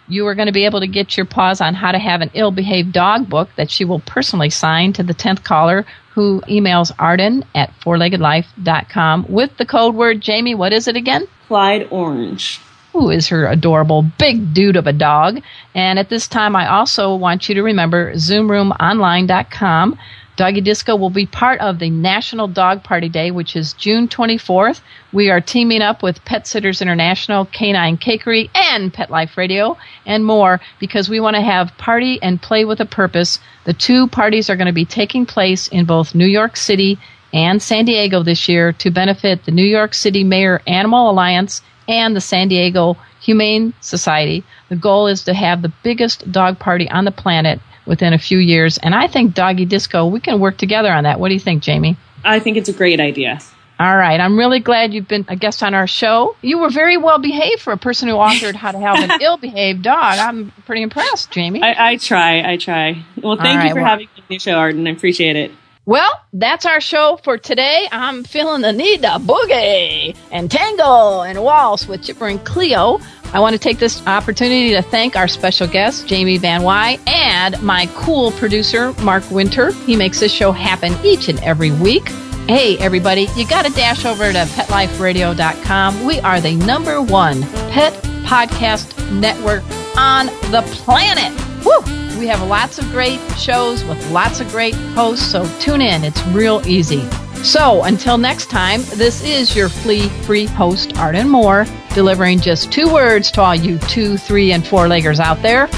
You 0.07 0.27
are 0.27 0.35
going 0.35 0.45
to 0.47 0.51
be 0.51 0.65
able 0.65 0.81
to 0.81 0.87
get 0.87 1.17
your 1.17 1.25
paws 1.25 1.61
on 1.61 1.73
how 1.73 1.91
to 1.91 1.97
have 1.97 2.21
an 2.21 2.29
ill 2.33 2.51
behaved 2.51 2.91
dog 2.91 3.27
book 3.29 3.49
that 3.55 3.71
she 3.71 3.85
will 3.85 4.01
personally 4.01 4.49
sign 4.49 4.93
to 4.93 5.03
the 5.03 5.13
10th 5.13 5.43
caller 5.43 5.85
who 6.13 6.41
emails 6.47 6.91
Arden 6.99 7.43
at 7.55 7.71
fourleggedlife.com 7.81 9.25
with 9.29 9.57
the 9.57 9.65
code 9.65 9.95
word 9.95 10.21
Jamie. 10.21 10.55
What 10.55 10.73
is 10.73 10.87
it 10.87 10.95
again? 10.95 11.27
Clyde 11.47 11.87
Orange. 11.91 12.59
who 12.93 13.09
is 13.09 13.27
her 13.27 13.47
adorable 13.47 14.03
big 14.19 14.53
dude 14.53 14.75
of 14.75 14.85
a 14.85 14.93
dog. 14.93 15.41
And 15.73 15.97
at 15.97 16.09
this 16.09 16.27
time, 16.27 16.55
I 16.55 16.67
also 16.67 17.15
want 17.15 17.49
you 17.49 17.55
to 17.55 17.63
remember 17.63 18.13
ZoomRoomOnline.com. 18.13 19.97
Doggy 20.35 20.61
Disco 20.61 20.95
will 20.95 21.11
be 21.11 21.27
part 21.27 21.59
of 21.61 21.77
the 21.77 21.91
National 21.91 22.47
Dog 22.47 22.83
Party 22.83 23.07
Day, 23.07 23.29
which 23.29 23.55
is 23.55 23.73
June 23.73 24.07
24th. 24.07 24.81
We 25.11 25.29
are 25.29 25.39
teaming 25.39 25.83
up 25.83 26.01
with 26.01 26.25
Pet 26.25 26.47
Sitters 26.47 26.81
International, 26.81 27.45
Canine 27.45 27.97
Cakery, 27.97 28.49
and 28.55 28.91
Pet 28.91 29.11
Life 29.11 29.37
Radio, 29.37 29.77
and 30.07 30.25
more 30.25 30.59
because 30.79 31.07
we 31.07 31.19
want 31.19 31.35
to 31.35 31.41
have 31.43 31.77
party 31.77 32.19
and 32.23 32.41
play 32.41 32.65
with 32.65 32.79
a 32.79 32.85
purpose. 32.85 33.37
The 33.65 33.73
two 33.73 34.07
parties 34.07 34.49
are 34.49 34.55
going 34.55 34.65
to 34.65 34.73
be 34.73 34.85
taking 34.85 35.27
place 35.27 35.67
in 35.67 35.85
both 35.85 36.15
New 36.15 36.25
York 36.25 36.57
City 36.57 36.97
and 37.31 37.61
San 37.61 37.85
Diego 37.85 38.23
this 38.23 38.49
year 38.49 38.73
to 38.73 38.89
benefit 38.89 39.45
the 39.45 39.51
New 39.51 39.65
York 39.65 39.93
City 39.93 40.23
Mayor 40.23 40.63
Animal 40.65 41.11
Alliance 41.11 41.61
and 41.87 42.15
the 42.15 42.21
San 42.21 42.47
Diego 42.47 42.97
Humane 43.21 43.75
Society. 43.81 44.43
The 44.69 44.77
goal 44.77 45.05
is 45.05 45.23
to 45.25 45.35
have 45.35 45.61
the 45.61 45.71
biggest 45.83 46.31
dog 46.31 46.57
party 46.57 46.89
on 46.89 47.05
the 47.05 47.11
planet 47.11 47.59
within 47.85 48.13
a 48.13 48.17
few 48.19 48.37
years. 48.37 48.77
And 48.79 48.93
I 48.95 49.07
think 49.07 49.33
Doggy 49.33 49.65
Disco, 49.65 50.05
we 50.05 50.19
can 50.19 50.39
work 50.39 50.57
together 50.57 50.91
on 50.91 51.03
that. 51.03 51.19
What 51.19 51.29
do 51.29 51.33
you 51.33 51.39
think, 51.39 51.63
Jamie? 51.63 51.97
I 52.23 52.39
think 52.39 52.57
it's 52.57 52.69
a 52.69 52.73
great 52.73 52.99
idea. 52.99 53.39
All 53.79 53.97
right. 53.97 54.19
I'm 54.19 54.37
really 54.37 54.59
glad 54.59 54.93
you've 54.93 55.07
been 55.07 55.25
a 55.27 55.35
guest 55.35 55.63
on 55.63 55.73
our 55.73 55.87
show. 55.87 56.35
You 56.41 56.59
were 56.59 56.69
very 56.69 56.95
well 56.95 57.17
behaved 57.19 57.61
for 57.61 57.73
a 57.73 57.77
person 57.77 58.07
who 58.07 58.13
authored 58.15 58.53
How 58.55 58.71
to 58.71 58.79
Have 58.79 59.09
an 59.09 59.19
Ill 59.21 59.37
Behaved 59.37 59.81
Dog. 59.81 60.19
I'm 60.19 60.51
pretty 60.65 60.83
impressed, 60.83 61.31
Jamie. 61.31 61.61
I, 61.61 61.91
I 61.93 61.97
try. 61.97 62.49
I 62.49 62.57
try. 62.57 63.03
Well, 63.21 63.35
thank 63.35 63.59
All 63.59 63.65
you 63.67 63.73
for 63.73 63.81
well- 63.81 63.85
having 63.89 64.05
me 64.15 64.21
on 64.21 64.23
the 64.29 64.39
show, 64.39 64.53
Arden. 64.53 64.87
I 64.87 64.91
appreciate 64.91 65.35
it. 65.35 65.51
Well, 65.85 66.09
that's 66.31 66.65
our 66.65 66.79
show 66.79 67.19
for 67.25 67.37
today. 67.37 67.89
I'm 67.91 68.23
feeling 68.23 68.61
the 68.61 68.71
need 68.71 69.01
to 69.01 69.19
boogie 69.19 70.15
and 70.31 70.49
tango 70.49 71.23
and 71.23 71.43
waltz 71.43 71.85
with 71.87 72.03
Chipper 72.03 72.27
and 72.27 72.41
Cleo. 72.45 73.01
I 73.33 73.39
want 73.39 73.53
to 73.53 73.59
take 73.59 73.79
this 73.79 74.05
opportunity 74.05 74.73
to 74.73 74.83
thank 74.83 75.15
our 75.15 75.27
special 75.27 75.65
guest, 75.65 76.07
Jamie 76.07 76.37
Van 76.37 76.61
Wye, 76.61 76.99
and 77.07 77.59
my 77.63 77.89
cool 77.95 78.31
producer, 78.33 78.93
Mark 79.01 79.29
Winter. 79.31 79.71
He 79.71 79.95
makes 79.95 80.19
this 80.19 80.31
show 80.31 80.51
happen 80.51 80.93
each 81.03 81.29
and 81.29 81.39
every 81.39 81.71
week. 81.71 82.07
Hey, 82.47 82.77
everybody, 82.77 83.27
you 83.35 83.47
got 83.47 83.65
to 83.65 83.71
dash 83.71 84.05
over 84.05 84.31
to 84.31 84.37
PetLifeRadio.com. 84.37 86.05
We 86.05 86.19
are 86.19 86.39
the 86.41 86.55
number 86.57 87.01
one 87.01 87.41
pet 87.71 87.93
podcast 88.23 89.11
network 89.19 89.63
on 89.97 90.27
the 90.51 90.61
planet. 90.83 91.33
Woo! 91.65 92.19
We 92.19 92.27
have 92.27 92.47
lots 92.47 92.77
of 92.77 92.85
great 92.91 93.19
shows 93.39 93.83
with 93.85 94.11
lots 94.11 94.41
of 94.41 94.49
great 94.49 94.75
hosts, 94.93 95.25
so 95.25 95.43
tune 95.59 95.81
in. 95.81 96.03
It's 96.03 96.21
real 96.27 96.61
easy. 96.67 97.01
So 97.43 97.83
until 97.83 98.17
next 98.17 98.49
time, 98.49 98.83
this 98.95 99.21
is 99.21 99.53
your 99.53 99.67
flea 99.67 100.07
free 100.07 100.45
host, 100.45 100.97
Arden 100.97 101.27
Moore, 101.27 101.65
delivering 101.93 102.39
just 102.39 102.71
two 102.71 102.91
words 102.91 103.31
to 103.31 103.41
all 103.41 103.53
you 103.53 103.79
two, 103.79 104.17
three, 104.17 104.53
and 104.53 104.65
four 104.65 104.87
leggers 104.87 105.19
out 105.19 105.41
there. 105.41 105.69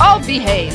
All 0.00 0.18
behave. 0.18 0.72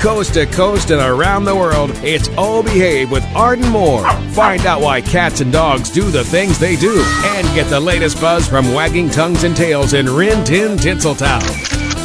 Coast 0.00 0.32
to 0.32 0.46
coast 0.46 0.90
and 0.90 1.02
around 1.02 1.44
the 1.44 1.54
world, 1.54 1.90
it's 1.96 2.28
All 2.38 2.62
Behave 2.62 3.10
with 3.10 3.22
Arden 3.36 3.68
Moore. 3.68 4.10
Find 4.30 4.64
out 4.64 4.80
why 4.80 5.02
cats 5.02 5.42
and 5.42 5.52
dogs 5.52 5.90
do 5.90 6.10
the 6.10 6.24
things 6.24 6.58
they 6.58 6.74
do 6.74 7.04
and 7.22 7.46
get 7.54 7.68
the 7.68 7.78
latest 7.78 8.18
buzz 8.18 8.48
from 8.48 8.72
wagging 8.72 9.10
tongues 9.10 9.44
and 9.44 9.54
tails 9.54 9.92
in 9.92 10.06
Rin 10.06 10.42
Tin 10.42 10.78
Tinseltown. 10.78 11.89